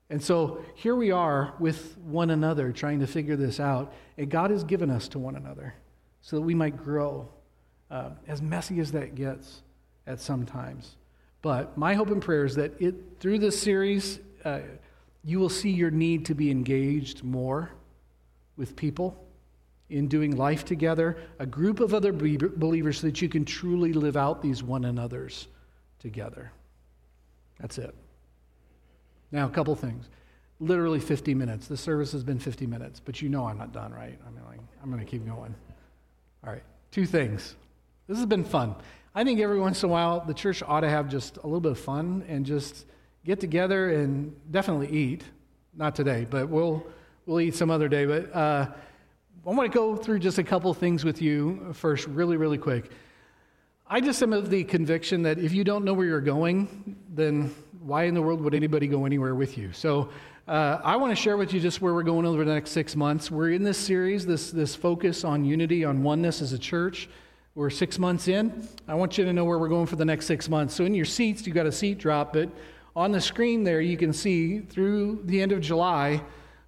And 0.10 0.24
so 0.24 0.64
here 0.76 0.96
we 0.96 1.12
are 1.12 1.54
with 1.60 1.98
one 1.98 2.30
another 2.30 2.72
trying 2.72 3.02
to 3.02 3.08
figure 3.08 3.36
this 3.36 3.60
out. 3.60 3.92
And 4.18 4.30
God 4.30 4.52
has 4.52 4.64
given 4.64 4.90
us 4.90 5.10
to 5.10 5.20
one 5.20 5.36
another 5.36 5.74
so 6.22 6.38
that 6.38 6.44
we 6.44 6.56
might 6.56 6.78
grow, 6.78 7.28
uh, 7.92 8.12
as 8.30 8.42
messy 8.42 8.80
as 8.80 8.94
that 8.94 9.16
gets 9.16 9.64
at 10.06 10.22
some 10.22 10.46
times. 10.46 10.96
But 11.42 11.78
my 11.78 11.94
hope 11.94 12.10
and 12.12 12.22
prayer 12.22 12.46
is 12.46 12.56
that 12.56 12.82
it, 12.82 12.96
through 13.20 13.40
this 13.40 13.62
series, 13.62 14.20
uh, 14.46 14.60
you 15.26 15.40
will 15.40 15.50
see 15.50 15.72
your 15.72 15.92
need 15.92 16.24
to 16.28 16.34
be 16.34 16.50
engaged 16.50 17.26
more 17.26 17.74
with 18.58 18.76
people 18.76 19.24
in 19.90 20.08
doing 20.08 20.36
life 20.36 20.66
together, 20.66 21.18
a 21.40 21.46
group 21.46 21.80
of 21.80 21.94
other 21.94 22.12
believers, 22.12 23.00
so 23.00 23.08
that 23.08 23.22
you 23.22 23.30
can 23.30 23.46
truly 23.46 23.94
live 23.94 24.18
out 24.18 24.42
these 24.42 24.62
one 24.62 24.84
another's 24.86 25.48
together. 26.00 26.52
That's 27.60 27.78
it. 27.78 27.96
Now, 29.32 29.46
a 29.46 29.50
couple 29.50 29.76
things. 29.76 30.10
Literally 30.60 31.00
50 31.00 31.34
minutes. 31.34 31.68
The 31.68 31.78
service 31.78 32.12
has 32.12 32.24
been 32.24 32.40
50 32.40 32.68
minutes, 32.68 33.00
but 33.00 33.22
you 33.22 33.30
know 33.30 33.46
I'm 33.46 33.58
not 33.58 33.72
done, 33.72 33.94
right? 33.94 34.20
I 34.26 34.30
mean, 34.32 34.44
like, 34.48 34.60
I'm 34.84 34.92
going 34.92 35.04
to 35.04 35.10
keep 35.10 35.26
going. 35.26 35.56
All 36.46 36.52
right, 36.52 36.64
two 36.92 37.06
things. 37.06 37.56
This 38.08 38.18
has 38.18 38.26
been 38.26 38.44
fun. 38.44 38.76
I 39.16 39.24
think 39.24 39.40
every 39.40 39.60
once 39.60 39.84
in 39.84 39.90
a 39.90 39.92
while, 39.92 40.24
the 40.26 40.34
church 40.34 40.62
ought 40.66 40.82
to 40.82 40.90
have 40.90 41.10
just 41.10 41.38
a 41.38 41.48
little 41.48 41.62
bit 41.62 41.72
of 41.72 41.80
fun 41.80 42.24
and 42.28 42.46
just 42.46 42.86
get 43.26 43.40
together 43.40 43.92
and 43.92 44.36
definitely 44.52 44.90
eat. 44.90 45.24
Not 45.76 45.96
today, 45.96 46.26
but 46.30 46.50
we'll, 46.50 46.86
we'll 47.28 47.42
eat 47.42 47.54
some 47.54 47.70
other 47.70 47.88
day. 47.88 48.06
But 48.06 48.34
uh, 48.34 48.68
I 49.46 49.50
want 49.50 49.72
to 49.72 49.78
go 49.78 49.96
through 49.96 50.20
just 50.20 50.40
a 50.40 50.44
couple 50.44 50.74
things 50.74 51.06
with 51.06 51.22
you 51.22 51.74
first, 51.74 52.08
really, 52.08 52.38
really 52.38 52.58
quick. 52.58 52.90
I 53.90 54.02
just 54.02 54.24
am 54.24 54.34
of 54.34 54.50
the 54.50 54.64
conviction 54.64 55.22
that 55.24 55.38
if 55.38 55.54
you 55.54 55.64
don't 55.64 55.86
know 55.86 55.94
where 55.94 56.08
you're 56.08 56.20
going, 56.22 56.96
then 57.14 57.54
why 57.82 58.04
in 58.04 58.14
the 58.14 58.22
world 58.22 58.42
would 58.42 58.54
anybody 58.54 58.88
go 58.88 59.06
anywhere 59.06 59.36
with 59.36 59.58
you? 59.58 59.72
So 59.72 60.10
uh, 60.48 60.80
I 60.84 60.96
want 60.96 61.16
to 61.16 61.22
share 61.22 61.38
with 61.38 61.54
you 61.54 61.60
just 61.60 61.82
where 61.82 61.94
we're 61.94 62.04
going 62.04 62.26
over 62.26 62.44
the 62.44 62.54
next 62.54 62.72
six 62.72 62.96
months. 62.96 63.30
We're 63.30 63.52
in 63.52 63.64
this 63.64 63.78
series, 63.78 64.26
this, 64.26 64.52
this 64.52 64.76
focus 64.76 65.24
on 65.24 65.46
unity, 65.46 65.86
on 65.86 66.04
oneness 66.04 66.42
as 66.42 66.54
a 66.54 66.60
church. 66.60 67.10
We're 67.56 67.70
six 67.70 67.98
months 67.98 68.28
in. 68.28 68.68
I 68.88 68.96
want 68.96 69.18
you 69.18 69.26
to 69.26 69.34
know 69.34 69.46
where 69.46 69.58
we're 69.58 69.70
going 69.70 69.88
for 69.88 69.96
the 69.96 70.06
next 70.06 70.26
six 70.26 70.48
months. 70.48 70.76
So 70.76 70.86
in 70.86 70.94
your 70.94 71.06
seats, 71.06 71.46
you've 71.46 71.56
got 71.56 71.66
a 71.66 71.72
seat 71.72 71.98
drop, 71.98 72.34
but 72.34 72.50
on 72.96 73.12
the 73.12 73.22
screen 73.22 73.64
there, 73.64 73.80
you 73.80 73.98
can 73.98 74.12
see 74.12 74.60
through 74.60 75.22
the 75.26 75.42
end 75.42 75.52
of 75.52 75.62
July, 75.62 76.22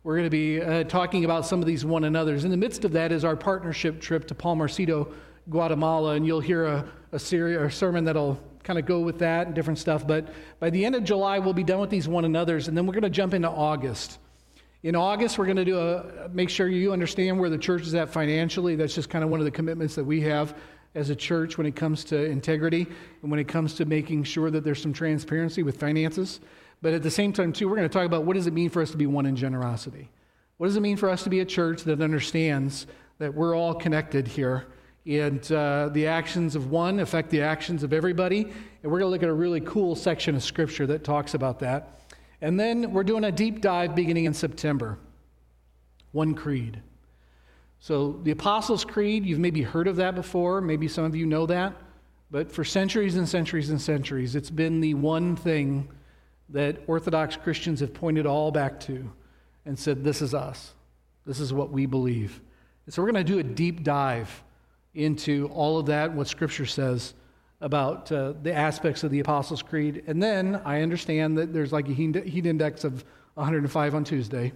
we're 0.04 0.16
going 0.16 0.26
to 0.26 0.30
be 0.30 0.62
uh, 0.62 0.84
talking 0.86 1.26
about 1.26 1.46
some 1.46 1.60
of 1.60 1.66
these 1.66 1.84
one 1.84 2.06
another's. 2.06 2.46
In 2.46 2.52
the 2.52 2.58
midst 2.58 2.86
of 2.86 2.94
that 2.94 3.12
is 3.12 3.26
our 3.26 3.36
partnership 3.36 4.00
trip 4.00 4.28
to 4.28 4.36
Palmarcito, 4.36 5.12
Guatemala, 5.50 6.14
and 6.14 6.26
you'll 6.26 6.40
hear 6.40 6.66
a, 6.66 6.90
a, 7.12 7.16
a 7.16 7.72
sermon 7.72 8.06
that'll 8.06 8.40
kind 8.64 8.80
of 8.80 8.86
go 8.86 9.02
with 9.02 9.20
that 9.20 9.48
and 9.48 9.56
different 9.56 9.78
stuff. 9.78 10.08
But 10.08 10.30
by 10.60 10.70
the 10.70 10.86
end 10.86 10.96
of 10.96 11.04
July, 11.04 11.40
we'll 11.40 11.54
be 11.54 11.64
done 11.64 11.80
with 11.80 11.90
these 11.90 12.08
one 12.08 12.24
another's, 12.24 12.70
and 12.70 12.78
then 12.78 12.86
we're 12.86 12.94
going 12.94 13.04
to 13.04 13.10
jump 13.10 13.34
into 13.34 13.50
August. 13.50 14.20
In 14.84 14.96
August, 14.96 15.38
we're 15.38 15.46
going 15.46 15.58
to 15.58 15.66
do 15.66 15.78
a 15.78 16.30
make 16.30 16.50
sure 16.50 16.70
you 16.70 16.94
understand 16.94 17.38
where 17.38 17.50
the 17.50 17.58
church 17.58 17.82
is 17.82 17.94
at 17.94 18.10
financially. 18.10 18.78
That's 18.78 18.96
just 18.96 19.10
kind 19.10 19.26
of 19.26 19.30
one 19.30 19.42
of 19.42 19.46
the 19.46 19.52
commitments 19.52 19.96
that 19.96 20.06
we 20.06 20.22
have 20.22 20.56
as 20.96 21.10
a 21.10 21.16
church 21.16 21.58
when 21.58 21.68
it 21.68 21.76
comes 21.76 22.06
to 22.06 22.24
integrity 22.26 22.88
and 23.22 23.30
when 23.30 23.40
it 23.40 23.50
comes 23.50 23.74
to 23.76 23.86
making 23.86 24.24
sure 24.24 24.50
that 24.50 24.64
there's 24.64 24.82
some 24.82 24.94
transparency 24.94 25.62
with 25.62 25.78
finances. 25.78 26.40
But 26.82 26.94
at 26.94 27.04
the 27.04 27.12
same 27.12 27.34
time, 27.34 27.52
too, 27.52 27.68
we're 27.68 27.76
going 27.76 27.90
to 27.90 27.94
talk 27.94 28.06
about 28.06 28.24
what 28.24 28.36
does 28.36 28.48
it 28.48 28.54
mean 28.54 28.70
for 28.70 28.82
us 28.82 28.92
to 28.92 28.98
be 28.98 29.06
one 29.06 29.26
in 29.26 29.36
generosity? 29.36 30.10
What 30.58 30.68
does 30.68 30.78
it 30.78 30.82
mean 30.82 30.98
for 30.98 31.10
us 31.10 31.24
to 31.24 31.30
be 31.30 31.40
a 31.40 31.46
church 31.46 31.84
that 31.84 32.02
understands 32.02 32.88
that 33.18 33.34
we're 33.34 33.56
all 33.56 33.74
connected 33.74 34.28
here 34.28 34.68
and 35.06 35.52
uh, 35.52 35.90
the 35.92 36.08
actions 36.08 36.56
of 36.56 36.70
one 36.70 37.00
affect 37.00 37.30
the 37.30 37.42
actions 37.42 37.84
of 37.84 37.94
everybody. 37.94 38.42
And 38.42 38.92
we're 38.92 39.00
going 39.00 39.08
to 39.08 39.14
look 39.14 39.24
at 39.24 39.30
a 39.30 39.34
really 39.34 39.62
cool 39.62 39.96
section 39.96 40.36
of 40.36 40.44
scripture 40.44 40.86
that 40.88 41.04
talks 41.04 41.34
about 41.34 41.60
that. 41.60 42.02
And 42.42 42.60
then 42.60 42.92
we're 42.92 43.04
doing 43.04 43.24
a 43.24 43.32
deep 43.32 43.62
dive 43.62 43.96
beginning 43.96 44.26
in 44.26 44.34
September. 44.34 44.98
One 46.12 46.36
creed. 46.36 46.82
So, 47.82 48.20
the 48.24 48.32
Apostles' 48.32 48.84
Creed, 48.84 49.26
you've 49.26 49.40
maybe 49.40 49.62
heard 49.62 49.88
of 49.88 49.96
that 49.98 50.14
before. 50.14 50.60
Maybe 50.60 50.88
some 50.88 51.06
of 51.06 51.16
you 51.16 51.26
know 51.26 51.46
that. 51.46 51.74
But 52.30 52.52
for 52.52 52.64
centuries 52.64 53.16
and 53.16 53.28
centuries 53.28 53.70
and 53.70 53.82
centuries, 53.82 54.36
it's 54.36 54.50
been 54.50 54.82
the 54.82 54.96
one 54.96 55.36
thing 55.36 55.88
that 56.52 56.80
Orthodox 56.88 57.36
Christians 57.36 57.80
have 57.80 57.94
pointed 57.94 58.26
all 58.26 58.52
back 58.52 58.80
to 58.82 59.12
and 59.66 59.78
said, 59.78 60.04
This 60.04 60.22
is 60.22 60.34
us. 60.34 60.74
This 61.26 61.40
is 61.40 61.54
what 61.54 61.72
we 61.72 61.86
believe. 61.86 62.42
And 62.86 62.94
so, 62.94 63.02
we're 63.02 63.12
going 63.12 63.26
to 63.26 63.32
do 63.32 63.40
a 63.40 63.44
deep 63.44 63.84
dive 63.84 64.44
into 64.96 65.48
all 65.54 65.78
of 65.78 65.86
that, 65.88 66.14
what 66.14 66.28
Scripture 66.28 66.66
says 66.66 67.14
about 67.62 68.12
uh, 68.12 68.34
the 68.42 68.54
aspects 68.54 69.04
of 69.04 69.12
the 69.12 69.20
Apostles' 69.20 69.62
Creed. 69.62 70.04
And 70.08 70.22
then 70.22 70.62
I 70.66 70.82
understand 70.82 71.38
that 71.38 71.54
there's 71.54 71.72
like 71.72 71.88
a 71.88 71.94
heat 71.94 72.46
index 72.46 72.84
of 72.84 73.04
105 73.36 73.96
on 73.96 74.04
Tuesday, 74.04 74.54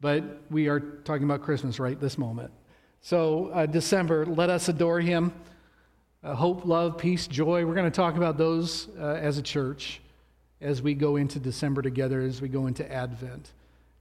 but 0.00 0.42
we 0.50 0.68
are 0.68 0.80
talking 0.80 1.24
about 1.24 1.42
Christmas 1.42 1.80
right 1.80 1.98
this 1.98 2.18
moment. 2.18 2.52
So, 3.00 3.48
uh, 3.48 3.66
December, 3.66 4.26
let 4.26 4.50
us 4.50 4.68
adore 4.68 5.00
Him. 5.00 5.32
Uh, 6.22 6.34
hope, 6.34 6.66
love, 6.66 6.98
peace, 6.98 7.26
joy. 7.26 7.64
We're 7.64 7.74
going 7.74 7.90
to 7.90 7.96
talk 7.96 8.16
about 8.16 8.36
those 8.36 8.88
uh, 8.98 9.14
as 9.14 9.38
a 9.38 9.42
church 9.42 10.02
as 10.60 10.82
we 10.82 10.94
go 10.94 11.16
into 11.16 11.38
December 11.38 11.82
together, 11.82 12.20
as 12.20 12.40
we 12.40 12.48
go 12.48 12.66
into 12.66 12.90
Advent. 12.90 13.52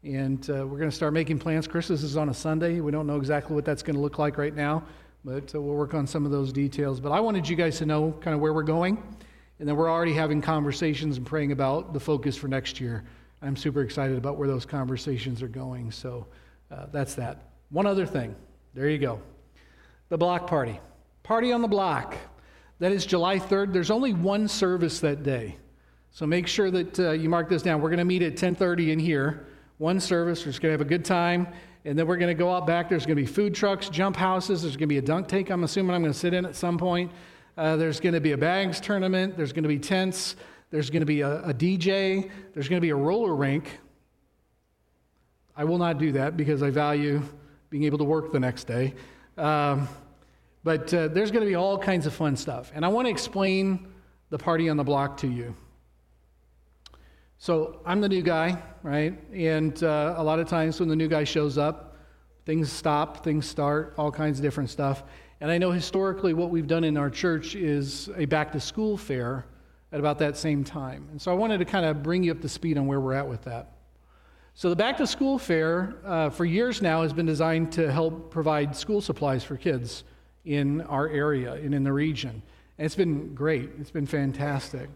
And 0.03 0.47
uh, 0.49 0.65
we're 0.65 0.77
going 0.77 0.89
to 0.89 0.95
start 0.95 1.13
making 1.13 1.39
plans. 1.39 1.67
Christmas 1.67 2.03
is 2.03 2.17
on 2.17 2.29
a 2.29 2.33
Sunday. 2.33 2.79
We 2.79 2.91
don't 2.91 3.07
know 3.07 3.17
exactly 3.17 3.55
what 3.55 3.65
that's 3.65 3.83
going 3.83 3.95
to 3.95 4.01
look 4.01 4.17
like 4.17 4.37
right 4.37 4.55
now 4.55 4.83
but 5.23 5.53
uh, 5.53 5.61
we'll 5.61 5.75
work 5.75 5.93
on 5.93 6.07
some 6.07 6.25
of 6.25 6.31
those 6.31 6.51
details. 6.51 6.99
But 6.99 7.11
I 7.11 7.19
wanted 7.19 7.47
you 7.47 7.55
guys 7.55 7.77
to 7.79 7.85
know 7.85 8.13
kind 8.21 8.33
of 8.33 8.41
where 8.41 8.53
we're 8.53 8.63
going, 8.63 9.01
and 9.59 9.67
then 9.67 9.75
we're 9.75 9.89
already 9.89 10.13
having 10.13 10.41
conversations 10.41 11.17
and 11.17 11.25
praying 11.25 11.51
about 11.51 11.93
the 11.93 11.99
focus 11.99 12.35
for 12.35 12.47
next 12.47 12.79
year. 12.79 13.03
I'm 13.41 13.55
super 13.55 13.81
excited 13.81 14.17
about 14.17 14.37
where 14.37 14.47
those 14.47 14.65
conversations 14.65 15.41
are 15.41 15.47
going. 15.47 15.91
So 15.91 16.27
uh, 16.71 16.87
that's 16.91 17.15
that. 17.15 17.51
One 17.69 17.85
other 17.85 18.05
thing. 18.05 18.35
There 18.73 18.89
you 18.89 18.97
go. 18.97 19.21
The 20.09 20.17
block 20.17 20.47
party. 20.47 20.79
Party 21.23 21.51
on 21.51 21.61
the 21.61 21.67
block. 21.67 22.15
That 22.79 22.91
is 22.91 23.05
July 23.05 23.39
3rd. 23.39 23.73
There's 23.73 23.91
only 23.91 24.13
one 24.13 24.47
service 24.47 24.99
that 25.01 25.23
day. 25.23 25.57
So 26.11 26.25
make 26.25 26.47
sure 26.47 26.71
that 26.71 26.99
uh, 26.99 27.11
you 27.11 27.29
mark 27.29 27.49
this 27.49 27.61
down. 27.61 27.81
We're 27.81 27.89
going 27.89 27.99
to 27.99 28.05
meet 28.05 28.21
at 28.21 28.35
10:30 28.35 28.89
in 28.89 28.99
here. 28.99 29.47
One 29.77 29.99
service. 29.99 30.41
We're 30.41 30.51
just 30.51 30.61
going 30.61 30.69
to 30.69 30.73
have 30.73 30.85
a 30.85 30.89
good 30.89 31.05
time. 31.05 31.47
And 31.85 31.97
then 31.97 32.07
we're 32.07 32.17
going 32.17 32.27
to 32.27 32.33
go 32.33 32.53
out 32.53 32.67
back. 32.67 32.89
There's 32.89 33.05
going 33.05 33.15
to 33.15 33.21
be 33.21 33.27
food 33.27 33.55
trucks, 33.55 33.87
jump 33.87 34.15
houses. 34.15 34.63
There's 34.63 34.75
going 34.75 34.87
to 34.89 34.93
be 34.93 34.97
a 34.97 35.01
dunk 35.01 35.27
tank, 35.27 35.49
I'm 35.49 35.63
assuming 35.63 35.95
I'm 35.95 36.01
going 36.01 36.11
to 36.11 36.19
sit 36.19 36.33
in 36.33 36.45
at 36.45 36.55
some 36.55 36.77
point. 36.77 37.11
Uh, 37.57 37.77
there's 37.77 37.99
going 37.99 38.13
to 38.13 38.21
be 38.21 38.33
a 38.33 38.37
bags 38.37 38.79
tournament. 38.79 39.37
There's 39.37 39.53
going 39.53 39.63
to 39.63 39.69
be 39.69 39.79
tents. 39.79 40.35
There's 40.71 40.89
going 40.89 41.01
to 41.01 41.05
be 41.05 41.21
a, 41.21 41.41
a 41.43 41.53
DJ. 41.53 42.29
There's 42.53 42.67
going 42.67 42.77
to 42.77 42.85
be 42.85 42.91
a 42.91 42.95
roller 42.95 43.35
rink. 43.35 43.79
I 45.55 45.63
will 45.63 45.77
not 45.77 45.97
do 45.97 46.11
that 46.13 46.37
because 46.37 46.61
I 46.63 46.69
value 46.69 47.21
being 47.69 47.83
able 47.83 47.97
to 47.97 48.03
work 48.03 48.31
the 48.31 48.39
next 48.39 48.65
day. 48.65 48.93
Um, 49.37 49.87
but 50.63 50.93
uh, 50.93 51.07
there's 51.09 51.31
going 51.31 51.43
to 51.43 51.49
be 51.49 51.55
all 51.55 51.77
kinds 51.77 52.05
of 52.05 52.13
fun 52.13 52.35
stuff. 52.35 52.71
And 52.75 52.85
I 52.85 52.89
want 52.89 53.07
to 53.07 53.11
explain 53.11 53.87
the 54.29 54.37
party 54.37 54.69
on 54.69 54.77
the 54.77 54.83
block 54.83 55.17
to 55.17 55.27
you. 55.27 55.55
So 57.41 57.79
I'm 57.85 58.01
the 58.01 58.09
new 58.09 58.21
guy, 58.21 58.61
right? 58.83 59.17
And 59.33 59.81
uh, 59.81 60.15
a 60.17 60.23
lot 60.23 60.39
of 60.39 60.49
times 60.49 60.77
when 60.81 60.89
the 60.89 60.95
new 60.95 61.07
guy 61.07 61.23
shows 61.23 61.57
up, 61.57 61.95
things 62.45 62.69
stop, 62.69 63.23
things 63.23 63.47
start, 63.47 63.93
all 63.97 64.11
kinds 64.11 64.39
of 64.39 64.43
different 64.43 64.69
stuff. 64.69 65.03
And 65.39 65.49
I 65.49 65.57
know 65.57 65.71
historically 65.71 66.33
what 66.33 66.49
we've 66.49 66.67
done 66.67 66.83
in 66.83 66.97
our 66.97 67.09
church 67.09 67.55
is 67.55 68.09
a 68.17 68.25
back 68.25 68.51
to 68.51 68.59
school 68.59 68.97
fair 68.97 69.45
at 69.93 70.01
about 70.01 70.19
that 70.19 70.35
same 70.35 70.65
time. 70.65 71.07
And 71.11 71.21
so 71.21 71.31
I 71.31 71.33
wanted 71.33 71.59
to 71.59 71.65
kind 71.65 71.85
of 71.85 72.03
bring 72.03 72.23
you 72.23 72.31
up 72.33 72.41
to 72.41 72.49
speed 72.49 72.77
on 72.77 72.87
where 72.87 72.99
we're 72.99 73.13
at 73.13 73.27
with 73.27 73.43
that. 73.43 73.71
So 74.53 74.69
the 74.69 74.75
back 74.75 74.97
to 74.97 75.07
school 75.07 75.39
fair 75.39 75.95
uh, 76.03 76.29
for 76.31 76.43
years 76.43 76.81
now 76.81 77.03
has 77.03 77.13
been 77.13 77.25
designed 77.25 77.71
to 77.71 77.89
help 77.89 78.31
provide 78.31 78.75
school 78.75 78.99
supplies 78.99 79.45
for 79.45 79.55
kids 79.55 80.03
in 80.43 80.81
our 80.81 81.07
area 81.07 81.53
and 81.53 81.73
in 81.73 81.85
the 81.85 81.93
region. 81.93 82.41
And 82.77 82.85
it's 82.85 82.95
been 82.95 83.33
great, 83.33 83.69
it's 83.79 83.91
been 83.91 84.05
fantastic. 84.05 84.89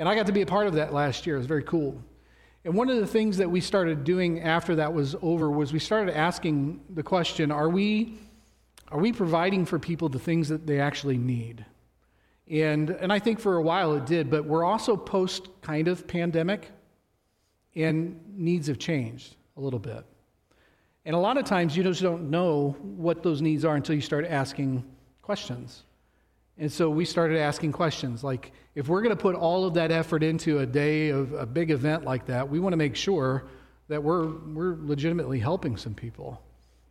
And 0.00 0.08
I 0.08 0.14
got 0.14 0.28
to 0.28 0.32
be 0.32 0.40
a 0.40 0.46
part 0.46 0.66
of 0.66 0.72
that 0.76 0.94
last 0.94 1.26
year. 1.26 1.36
It 1.36 1.40
was 1.40 1.46
very 1.46 1.62
cool. 1.62 2.02
And 2.64 2.72
one 2.72 2.88
of 2.88 2.96
the 2.96 3.06
things 3.06 3.36
that 3.36 3.50
we 3.50 3.60
started 3.60 4.02
doing 4.02 4.40
after 4.40 4.76
that 4.76 4.94
was 4.94 5.14
over 5.20 5.50
was 5.50 5.74
we 5.74 5.78
started 5.78 6.16
asking 6.16 6.80
the 6.88 7.02
question 7.02 7.52
are 7.52 7.68
we, 7.68 8.18
are 8.88 8.98
we 8.98 9.12
providing 9.12 9.66
for 9.66 9.78
people 9.78 10.08
the 10.08 10.18
things 10.18 10.48
that 10.48 10.66
they 10.66 10.80
actually 10.80 11.18
need? 11.18 11.66
And, 12.48 12.88
and 12.88 13.12
I 13.12 13.18
think 13.18 13.40
for 13.40 13.56
a 13.56 13.62
while 13.62 13.92
it 13.92 14.06
did, 14.06 14.30
but 14.30 14.46
we're 14.46 14.64
also 14.64 14.96
post 14.96 15.50
kind 15.60 15.86
of 15.86 16.08
pandemic, 16.08 16.70
and 17.76 18.18
needs 18.34 18.68
have 18.68 18.78
changed 18.78 19.36
a 19.58 19.60
little 19.60 19.78
bit. 19.78 20.02
And 21.04 21.14
a 21.14 21.18
lot 21.18 21.36
of 21.36 21.44
times 21.44 21.76
you 21.76 21.82
just 21.82 22.00
don't 22.00 22.30
know 22.30 22.74
what 22.80 23.22
those 23.22 23.42
needs 23.42 23.66
are 23.66 23.76
until 23.76 23.96
you 23.96 24.00
start 24.00 24.24
asking 24.24 24.82
questions. 25.20 25.82
And 26.58 26.70
so 26.70 26.90
we 26.90 27.04
started 27.04 27.38
asking 27.38 27.72
questions 27.72 28.22
like, 28.22 28.52
if 28.74 28.88
we're 28.88 29.02
going 29.02 29.16
to 29.16 29.20
put 29.20 29.34
all 29.34 29.64
of 29.64 29.74
that 29.74 29.90
effort 29.90 30.22
into 30.22 30.58
a 30.58 30.66
day 30.66 31.08
of 31.08 31.32
a 31.32 31.46
big 31.46 31.70
event 31.70 32.04
like 32.04 32.26
that, 32.26 32.48
we 32.48 32.60
want 32.60 32.72
to 32.72 32.76
make 32.76 32.96
sure 32.96 33.44
that 33.88 34.02
we're, 34.02 34.28
we're 34.28 34.76
legitimately 34.80 35.38
helping 35.38 35.76
some 35.76 35.94
people. 35.94 36.40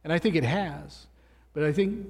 And 0.04 0.12
I 0.12 0.20
think 0.20 0.36
it 0.36 0.44
has. 0.44 1.08
But 1.54 1.64
I 1.64 1.72
think 1.72 2.08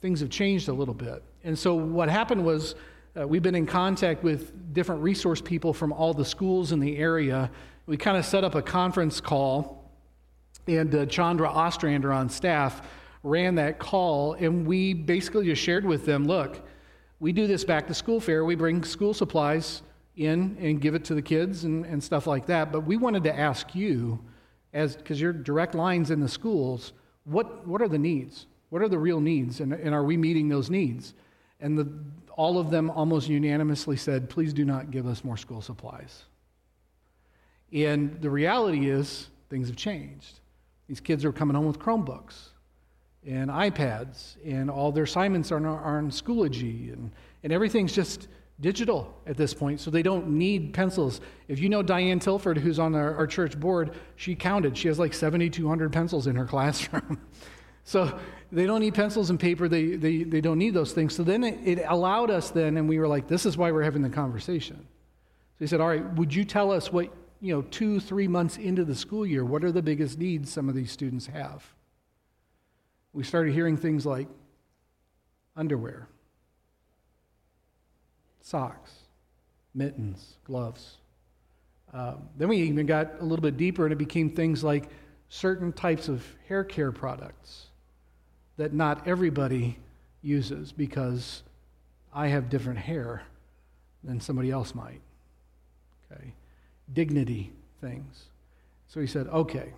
things 0.00 0.20
have 0.20 0.30
changed 0.30 0.68
a 0.68 0.72
little 0.72 0.94
bit. 0.94 1.22
And 1.44 1.58
so 1.58 1.74
what 1.74 2.08
happened 2.08 2.44
was 2.44 2.74
uh, 3.18 3.26
we've 3.26 3.42
been 3.42 3.54
in 3.54 3.66
contact 3.66 4.24
with 4.24 4.74
different 4.74 5.02
resource 5.02 5.40
people 5.40 5.72
from 5.72 5.92
all 5.92 6.12
the 6.12 6.24
schools 6.24 6.72
in 6.72 6.80
the 6.80 6.96
area. 6.96 7.50
We 7.86 7.96
kind 7.96 8.16
of 8.16 8.24
set 8.24 8.44
up 8.44 8.54
a 8.54 8.62
conference 8.62 9.20
call, 9.20 9.90
and 10.66 10.92
uh, 10.94 11.06
Chandra 11.06 11.48
Ostrander 11.48 12.12
on 12.12 12.28
staff 12.28 12.82
ran 13.22 13.54
that 13.54 13.78
call, 13.78 14.34
and 14.34 14.66
we 14.66 14.94
basically 14.94 15.46
just 15.46 15.62
shared 15.62 15.84
with 15.84 16.04
them 16.04 16.26
look, 16.26 16.66
we 17.24 17.32
do 17.32 17.46
this 17.46 17.64
back 17.64 17.86
to 17.86 17.94
school 17.94 18.20
fair. 18.20 18.44
We 18.44 18.54
bring 18.54 18.84
school 18.84 19.14
supplies 19.14 19.80
in 20.14 20.58
and 20.60 20.78
give 20.78 20.94
it 20.94 21.06
to 21.06 21.14
the 21.14 21.22
kids 21.22 21.64
and, 21.64 21.86
and 21.86 22.04
stuff 22.04 22.26
like 22.26 22.44
that. 22.48 22.70
But 22.70 22.80
we 22.80 22.98
wanted 22.98 23.24
to 23.24 23.34
ask 23.34 23.74
you, 23.74 24.22
as 24.74 24.94
because 24.94 25.18
you're 25.18 25.32
direct 25.32 25.74
lines 25.74 26.10
in 26.10 26.20
the 26.20 26.28
schools, 26.28 26.92
what, 27.24 27.66
what 27.66 27.80
are 27.80 27.88
the 27.88 27.96
needs? 27.96 28.44
What 28.68 28.82
are 28.82 28.90
the 28.90 28.98
real 28.98 29.22
needs? 29.22 29.60
And, 29.60 29.72
and 29.72 29.94
are 29.94 30.04
we 30.04 30.18
meeting 30.18 30.50
those 30.50 30.68
needs? 30.68 31.14
And 31.60 31.78
the, 31.78 31.90
all 32.36 32.58
of 32.58 32.70
them 32.70 32.90
almost 32.90 33.30
unanimously 33.30 33.96
said, 33.96 34.28
please 34.28 34.52
do 34.52 34.66
not 34.66 34.90
give 34.90 35.06
us 35.06 35.24
more 35.24 35.38
school 35.38 35.62
supplies. 35.62 36.24
And 37.72 38.20
the 38.20 38.28
reality 38.28 38.90
is, 38.90 39.28
things 39.48 39.68
have 39.68 39.76
changed. 39.76 40.40
These 40.88 41.00
kids 41.00 41.24
are 41.24 41.32
coming 41.32 41.56
home 41.56 41.64
with 41.64 41.78
Chromebooks 41.78 42.48
and 43.26 43.50
iPads, 43.50 44.36
and 44.44 44.70
all 44.70 44.92
their 44.92 45.04
assignments 45.04 45.50
are, 45.50 45.66
on 45.66 46.10
Schoology, 46.10 46.92
and, 46.92 47.10
and 47.42 47.52
everything's 47.52 47.92
just 47.92 48.28
digital 48.60 49.14
at 49.26 49.36
this 49.36 49.52
point, 49.52 49.80
so 49.80 49.90
they 49.90 50.02
don't 50.02 50.28
need 50.28 50.72
pencils. 50.72 51.20
If 51.48 51.58
you 51.58 51.68
know 51.68 51.82
Diane 51.82 52.20
Tilford, 52.20 52.58
who's 52.58 52.78
on 52.78 52.94
our, 52.94 53.14
our 53.16 53.26
church 53.26 53.58
board, 53.58 53.92
she 54.16 54.34
counted. 54.34 54.76
She 54.76 54.88
has 54.88 54.98
like 54.98 55.12
7,200 55.12 55.92
pencils 55.92 56.26
in 56.26 56.36
her 56.36 56.44
classroom. 56.46 57.20
so 57.84 58.18
they 58.52 58.66
don't 58.66 58.80
need 58.80 58.94
pencils 58.94 59.30
and 59.30 59.40
paper, 59.40 59.68
they, 59.68 59.96
they, 59.96 60.22
they 60.22 60.40
don't 60.40 60.58
need 60.58 60.74
those 60.74 60.92
things. 60.92 61.14
So 61.14 61.24
then 61.24 61.42
it, 61.44 61.78
it 61.78 61.84
allowed 61.88 62.30
us 62.30 62.50
then, 62.50 62.76
and 62.76 62.88
we 62.88 62.98
were 62.98 63.08
like, 63.08 63.26
this 63.26 63.46
is 63.46 63.56
why 63.56 63.72
we're 63.72 63.82
having 63.82 64.02
the 64.02 64.10
conversation. 64.10 64.76
So 64.76 65.64
he 65.64 65.66
said, 65.66 65.80
all 65.80 65.88
right, 65.88 66.14
would 66.14 66.34
you 66.34 66.44
tell 66.44 66.70
us 66.70 66.92
what, 66.92 67.12
you 67.40 67.54
know, 67.54 67.62
two, 67.62 68.00
three 68.00 68.28
months 68.28 68.56
into 68.56 68.84
the 68.84 68.94
school 68.94 69.26
year, 69.26 69.44
what 69.44 69.64
are 69.64 69.72
the 69.72 69.82
biggest 69.82 70.18
needs 70.18 70.52
some 70.52 70.68
of 70.68 70.74
these 70.74 70.92
students 70.92 71.26
have? 71.26 71.73
We 73.14 73.22
started 73.22 73.54
hearing 73.54 73.76
things 73.76 74.04
like 74.04 74.26
underwear, 75.56 76.08
socks, 78.40 78.92
mittens, 79.72 80.36
gloves. 80.44 80.96
Um, 81.92 82.28
then 82.36 82.48
we 82.48 82.58
even 82.58 82.86
got 82.86 83.20
a 83.20 83.24
little 83.24 83.42
bit 83.42 83.56
deeper 83.56 83.84
and 83.84 83.92
it 83.92 83.96
became 83.96 84.30
things 84.30 84.64
like 84.64 84.88
certain 85.28 85.72
types 85.72 86.08
of 86.08 86.24
hair 86.48 86.64
care 86.64 86.90
products 86.90 87.66
that 88.56 88.72
not 88.72 89.06
everybody 89.06 89.78
uses 90.20 90.72
because 90.72 91.44
I 92.12 92.28
have 92.28 92.50
different 92.50 92.80
hair 92.80 93.22
than 94.02 94.20
somebody 94.20 94.50
else 94.50 94.74
might. 94.74 95.00
Okay? 96.10 96.34
Dignity 96.92 97.52
things. 97.80 98.24
So 98.88 99.00
he 99.00 99.06
said, 99.06 99.28
okay, 99.28 99.72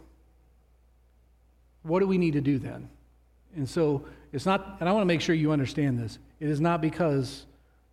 what 1.82 2.00
do 2.00 2.06
we 2.06 2.18
need 2.18 2.32
to 2.32 2.40
do 2.40 2.58
then? 2.58 2.88
And 3.56 3.68
so 3.68 4.04
it's 4.32 4.46
not, 4.46 4.76
and 4.80 4.88
I 4.88 4.92
want 4.92 5.02
to 5.02 5.06
make 5.06 5.20
sure 5.20 5.34
you 5.34 5.50
understand 5.50 5.98
this. 5.98 6.18
It 6.40 6.48
is 6.48 6.60
not 6.60 6.80
because 6.80 7.46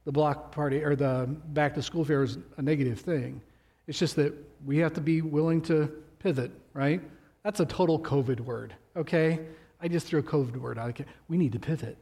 the 0.06 0.12
block 0.12 0.52
party 0.52 0.84
or 0.84 0.96
the 0.96 1.28
back 1.54 1.74
to 1.76 1.82
school 1.82 2.04
fair 2.04 2.24
is 2.24 2.38
a 2.58 2.62
negative 2.62 3.00
thing. 3.00 3.42
It's 3.88 3.98
just 3.98 4.16
that 4.18 4.34
we 4.66 4.78
have 4.78 4.94
to 4.94 5.02
be 5.02 5.22
willing 5.22 5.62
to 5.64 5.92
pivot, 6.20 6.52
right? 6.74 7.02
That's 7.44 7.60
a 7.60 7.66
total 7.66 8.00
COVID 8.00 8.40
word, 8.42 8.74
okay? 8.96 9.40
I 9.82 9.88
just 9.88 10.08
threw 10.08 10.20
a 10.20 10.24
COVID 10.24 10.58
word 10.58 10.78
out. 10.78 11.00
We 11.28 11.38
need 11.38 11.52
to 11.54 11.60
pivot. 11.60 11.98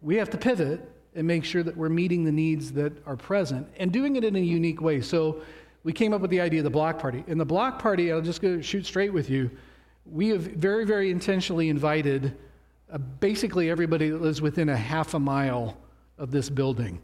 We 0.00 0.16
have 0.16 0.30
to 0.30 0.38
pivot 0.38 0.80
and 1.14 1.26
make 1.26 1.44
sure 1.44 1.62
that 1.62 1.76
we're 1.76 1.88
meeting 1.88 2.24
the 2.24 2.32
needs 2.32 2.72
that 2.72 2.92
are 3.06 3.16
present 3.16 3.68
and 3.78 3.92
doing 3.92 4.16
it 4.16 4.24
in 4.24 4.36
a 4.36 4.40
unique 4.40 4.80
way. 4.80 5.00
So 5.00 5.42
we 5.82 5.92
came 5.92 6.12
up 6.12 6.20
with 6.20 6.30
the 6.30 6.40
idea 6.40 6.60
of 6.60 6.64
the 6.64 6.70
block 6.70 6.98
party. 6.98 7.24
In 7.26 7.38
the 7.38 7.44
block 7.44 7.80
party, 7.80 8.12
I'll 8.12 8.20
just 8.20 8.42
go 8.42 8.60
shoot 8.60 8.86
straight 8.86 9.12
with 9.12 9.30
you. 9.30 9.50
We 10.04 10.28
have 10.28 10.42
very, 10.42 10.84
very 10.84 11.10
intentionally 11.10 11.68
invited 11.68 12.36
uh, 12.92 12.98
basically 12.98 13.70
everybody 13.70 14.10
that 14.10 14.20
lives 14.20 14.42
within 14.42 14.68
a 14.68 14.76
half 14.76 15.14
a 15.14 15.18
mile 15.18 15.76
of 16.18 16.30
this 16.30 16.50
building. 16.50 17.00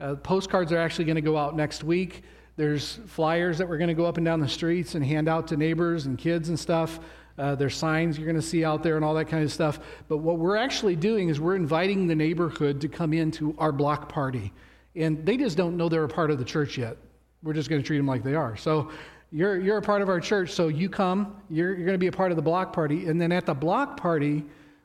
Uh, 0.00 0.14
postcards 0.16 0.72
are 0.72 0.78
actually 0.78 1.04
going 1.04 1.16
to 1.16 1.22
go 1.22 1.36
out 1.36 1.56
next 1.56 1.84
week. 1.84 2.22
There's 2.56 3.00
flyers 3.06 3.58
that 3.58 3.68
we're 3.68 3.78
going 3.78 3.88
to 3.88 3.94
go 3.94 4.04
up 4.04 4.16
and 4.16 4.24
down 4.24 4.40
the 4.40 4.48
streets 4.48 4.94
and 4.94 5.04
hand 5.04 5.28
out 5.28 5.48
to 5.48 5.56
neighbors 5.56 6.06
and 6.06 6.16
kids 6.16 6.48
and 6.48 6.58
stuff. 6.58 7.00
Uh, 7.36 7.54
there's 7.56 7.74
signs 7.74 8.16
you're 8.16 8.26
going 8.26 8.40
to 8.40 8.42
see 8.42 8.64
out 8.64 8.82
there 8.82 8.94
and 8.96 9.04
all 9.04 9.14
that 9.14 9.24
kind 9.26 9.42
of 9.42 9.52
stuff. 9.52 9.80
But 10.08 10.18
what 10.18 10.38
we're 10.38 10.56
actually 10.56 10.94
doing 10.94 11.28
is 11.30 11.40
we're 11.40 11.56
inviting 11.56 12.06
the 12.06 12.14
neighborhood 12.14 12.80
to 12.82 12.88
come 12.88 13.12
into 13.12 13.56
our 13.58 13.72
block 13.72 14.08
party. 14.08 14.52
And 14.94 15.26
they 15.26 15.36
just 15.36 15.56
don't 15.56 15.76
know 15.76 15.88
they're 15.88 16.04
a 16.04 16.08
part 16.08 16.30
of 16.30 16.38
the 16.38 16.44
church 16.44 16.78
yet. 16.78 16.96
We're 17.42 17.52
just 17.52 17.68
going 17.68 17.82
to 17.82 17.86
treat 17.86 17.96
them 17.96 18.06
like 18.06 18.22
they 18.22 18.36
are. 18.36 18.56
So 18.56 18.90
you're, 19.32 19.58
you're 19.58 19.78
a 19.78 19.82
part 19.82 20.00
of 20.00 20.08
our 20.08 20.20
church, 20.20 20.52
so 20.52 20.68
you 20.68 20.88
come, 20.88 21.36
you're, 21.50 21.70
you're 21.74 21.86
going 21.86 21.94
to 21.94 21.98
be 21.98 22.06
a 22.06 22.12
part 22.12 22.30
of 22.30 22.36
the 22.36 22.42
block 22.42 22.72
party. 22.72 23.06
And 23.06 23.20
then 23.20 23.32
at 23.32 23.46
the 23.46 23.54
block 23.54 23.96
party, 23.96 24.44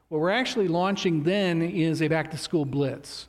what 0.10 0.20
we're 0.20 0.32
actually 0.32 0.68
launching 0.68 1.24
then 1.24 1.62
is 1.62 2.02
a 2.02 2.08
back 2.08 2.32
to 2.32 2.38
school 2.38 2.66
blitz. 2.66 3.28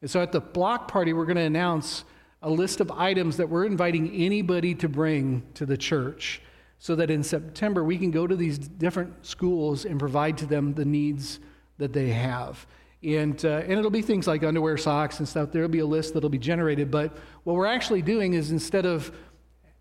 And 0.00 0.10
so 0.10 0.20
at 0.20 0.30
the 0.30 0.40
block 0.40 0.86
party, 0.86 1.12
we're 1.12 1.24
going 1.24 1.36
to 1.36 1.42
announce 1.42 2.04
a 2.42 2.50
list 2.50 2.80
of 2.80 2.90
items 2.92 3.38
that 3.38 3.48
we're 3.48 3.64
inviting 3.64 4.10
anybody 4.14 4.74
to 4.76 4.88
bring 4.88 5.42
to 5.54 5.66
the 5.66 5.76
church 5.76 6.40
so 6.78 6.94
that 6.94 7.10
in 7.10 7.24
September 7.24 7.82
we 7.82 7.98
can 7.98 8.10
go 8.10 8.26
to 8.26 8.36
these 8.36 8.58
different 8.58 9.26
schools 9.26 9.84
and 9.84 9.98
provide 9.98 10.38
to 10.38 10.46
them 10.46 10.74
the 10.74 10.84
needs 10.84 11.40
that 11.78 11.92
they 11.92 12.10
have. 12.10 12.64
And, 13.02 13.42
uh, 13.44 13.62
and 13.62 13.72
it'll 13.72 13.90
be 13.90 14.02
things 14.02 14.26
like 14.26 14.44
underwear, 14.44 14.76
socks, 14.76 15.18
and 15.18 15.28
stuff. 15.28 15.50
There'll 15.50 15.68
be 15.68 15.78
a 15.80 15.86
list 15.86 16.14
that'll 16.14 16.30
be 16.30 16.38
generated. 16.38 16.90
But 16.90 17.16
what 17.44 17.56
we're 17.56 17.66
actually 17.66 18.02
doing 18.02 18.34
is 18.34 18.50
instead 18.50 18.86
of 18.86 19.10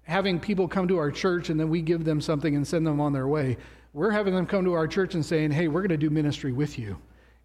having 0.04 0.40
people 0.40 0.68
come 0.68 0.88
to 0.88 0.98
our 0.98 1.12
church 1.12 1.50
and 1.50 1.60
then 1.60 1.70
we 1.70 1.82
give 1.82 2.06
them 2.06 2.22
something 2.22 2.56
and 2.56 2.66
send 2.66 2.88
them 2.88 3.02
on 3.02 3.14
their 3.14 3.28
way, 3.28 3.58
we're 3.98 4.12
having 4.12 4.36
them 4.36 4.46
come 4.46 4.64
to 4.64 4.74
our 4.74 4.88
church 4.88 5.16
and 5.16 5.26
saying, 5.26 5.50
hey, 5.50 5.68
we're 5.68 5.82
going 5.82 5.90
to 5.90 5.98
do 5.98 6.12
ministry 6.12 6.52
with 6.52 6.78
you, 6.78 6.96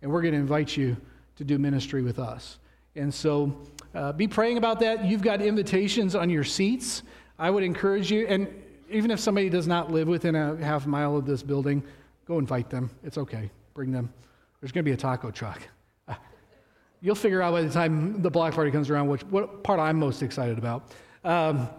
and 0.02 0.12
we're 0.12 0.20
going 0.20 0.34
to 0.34 0.38
invite 0.38 0.76
you 0.76 0.94
to 1.36 1.44
do 1.44 1.56
ministry 1.56 2.02
with 2.02 2.18
us. 2.18 2.58
And 2.94 3.12
so 3.12 3.56
uh, 3.94 4.12
be 4.12 4.28
praying 4.28 4.58
about 4.58 4.78
that. 4.80 5.06
You've 5.06 5.22
got 5.22 5.40
invitations 5.40 6.14
on 6.14 6.28
your 6.28 6.44
seats. 6.44 7.04
I 7.38 7.48
would 7.48 7.62
encourage 7.62 8.12
you, 8.12 8.26
and 8.26 8.48
even 8.90 9.10
if 9.10 9.18
somebody 9.18 9.48
does 9.48 9.66
not 9.66 9.90
live 9.90 10.08
within 10.08 10.34
a 10.34 10.56
half 10.56 10.86
mile 10.86 11.16
of 11.16 11.24
this 11.24 11.42
building, 11.42 11.82
go 12.26 12.38
invite 12.38 12.68
them. 12.68 12.90
It's 13.02 13.16
okay. 13.16 13.50
Bring 13.72 13.90
them. 13.90 14.12
There's 14.60 14.72
going 14.72 14.84
to 14.84 14.90
be 14.90 14.92
a 14.92 14.96
taco 14.98 15.30
truck. 15.30 15.62
You'll 17.00 17.14
figure 17.14 17.40
out 17.40 17.52
by 17.52 17.62
the 17.62 17.70
time 17.70 18.20
the 18.20 18.30
block 18.30 18.52
party 18.52 18.70
comes 18.70 18.90
around 18.90 19.08
which, 19.08 19.22
what 19.24 19.64
part 19.64 19.80
I'm 19.80 19.98
most 19.98 20.22
excited 20.22 20.58
about. 20.58 20.92
Um, 21.24 21.70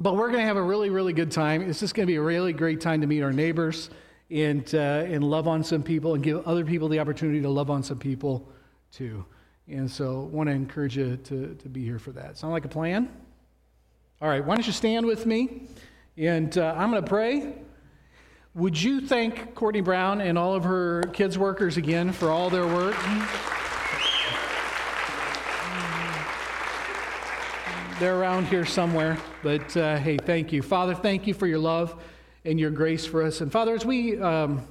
but 0.00 0.16
we're 0.16 0.28
going 0.28 0.40
to 0.40 0.46
have 0.46 0.56
a 0.56 0.62
really, 0.62 0.88
really 0.88 1.12
good 1.12 1.30
time. 1.30 1.60
It's 1.62 1.80
just 1.80 1.94
going 1.94 2.06
to 2.06 2.10
be 2.10 2.16
a 2.16 2.22
really 2.22 2.54
great 2.54 2.80
time 2.80 3.02
to 3.02 3.06
meet 3.06 3.22
our 3.22 3.32
neighbors 3.32 3.90
and, 4.30 4.74
uh, 4.74 4.78
and 4.78 5.22
love 5.22 5.46
on 5.46 5.62
some 5.62 5.82
people 5.82 6.14
and 6.14 6.22
give 6.22 6.46
other 6.46 6.64
people 6.64 6.88
the 6.88 6.98
opportunity 6.98 7.42
to 7.42 7.50
love 7.50 7.70
on 7.70 7.82
some 7.82 7.98
people 7.98 8.48
too. 8.90 9.24
And 9.68 9.90
so 9.90 10.22
want 10.32 10.48
to 10.48 10.54
encourage 10.54 10.96
you 10.96 11.16
to, 11.16 11.54
to 11.54 11.68
be 11.68 11.84
here 11.84 11.98
for 11.98 12.12
that. 12.12 12.38
Sound 12.38 12.52
like 12.52 12.64
a 12.64 12.68
plan? 12.68 13.08
All 14.22 14.28
right, 14.28 14.44
why 14.44 14.54
don't 14.54 14.66
you 14.66 14.72
stand 14.72 15.06
with 15.06 15.26
me? 15.26 15.68
And 16.16 16.56
uh, 16.56 16.74
I'm 16.76 16.90
going 16.90 17.02
to 17.02 17.08
pray. 17.08 17.54
Would 18.54 18.80
you 18.80 19.06
thank 19.06 19.54
Courtney 19.54 19.80
Brown 19.80 20.20
and 20.20 20.36
all 20.36 20.54
of 20.54 20.64
her 20.64 21.02
kids' 21.12 21.38
workers 21.38 21.76
again 21.76 22.10
for 22.10 22.30
all 22.30 22.50
their 22.50 22.66
work? 22.66 22.96
They're 28.00 28.18
around 28.18 28.46
here 28.46 28.64
somewhere. 28.64 29.18
But 29.42 29.76
uh, 29.76 29.98
hey, 29.98 30.16
thank 30.16 30.54
you. 30.54 30.62
Father, 30.62 30.94
thank 30.94 31.26
you 31.26 31.34
for 31.34 31.46
your 31.46 31.58
love 31.58 32.02
and 32.46 32.58
your 32.58 32.70
grace 32.70 33.04
for 33.04 33.22
us. 33.22 33.42
And 33.42 33.52
Father, 33.52 33.74
as 33.74 33.84
we, 33.84 34.18
um, 34.18 34.66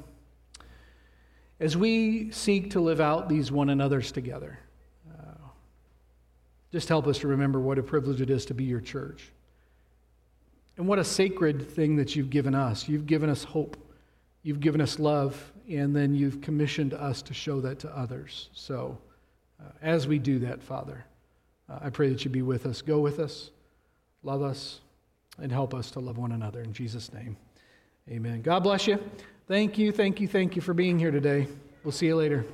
as 1.60 1.78
we 1.78 2.32
seek 2.32 2.72
to 2.72 2.80
live 2.80 3.00
out 3.00 3.30
these 3.30 3.52
one 3.52 3.70
another's 3.70 4.12
together, 4.12 4.58
uh, 5.12 5.48
just 6.72 6.90
help 6.90 7.06
us 7.06 7.20
to 7.20 7.28
remember 7.28 7.60
what 7.60 7.78
a 7.78 7.84
privilege 7.84 8.20
it 8.20 8.32
is 8.32 8.48
to 8.48 8.56
be 8.56 8.64
your 8.64 8.82
church. 8.82 9.30
And 10.78 10.88
what 10.88 10.98
a 10.98 11.04
sacred 11.04 11.70
thing 11.70 11.98
that 11.98 12.16
you've 12.16 12.32
given 12.32 12.56
us. 12.56 12.90
You've 12.90 13.06
given 13.06 13.30
us 13.30 13.44
hope. 13.44 13.78
You've 14.42 14.60
given 14.60 14.82
us 14.82 14.98
love. 14.98 15.54
and 15.70 15.96
then 15.96 16.16
you've 16.16 16.42
commissioned 16.42 16.96
us 16.96 17.22
to 17.22 17.36
show 17.36 17.62
that 17.62 17.78
to 17.78 17.96
others. 17.96 18.50
So 18.54 18.98
uh, 19.62 19.70
as 19.84 20.08
we 20.08 20.18
do 20.18 20.40
that, 20.40 20.64
Father, 20.64 21.06
uh, 21.70 21.80
I 21.82 21.90
pray 21.90 22.10
that 22.10 22.24
you 22.26 22.32
be 22.32 22.42
with 22.42 22.66
us. 22.66 22.82
Go 22.82 23.00
with 23.00 23.20
us, 23.20 23.52
love 24.24 24.42
us, 24.42 24.80
and 25.38 25.52
help 25.52 25.74
us 25.74 25.92
to 25.92 26.00
love 26.00 26.18
one 26.18 26.32
another. 26.32 26.62
In 26.62 26.74
Jesus' 26.74 27.14
name, 27.14 27.38
amen. 28.10 28.42
God 28.42 28.60
bless 28.60 28.88
you. 28.88 29.00
Thank 29.48 29.78
you, 29.78 29.92
thank 29.92 30.20
you, 30.20 30.28
thank 30.28 30.56
you 30.56 30.62
for 30.62 30.74
being 30.74 31.00
here 31.00 31.12
today. 31.12 31.48
We'll 31.84 31.92
see 31.92 32.08
you 32.08 32.16
later. 32.16 32.46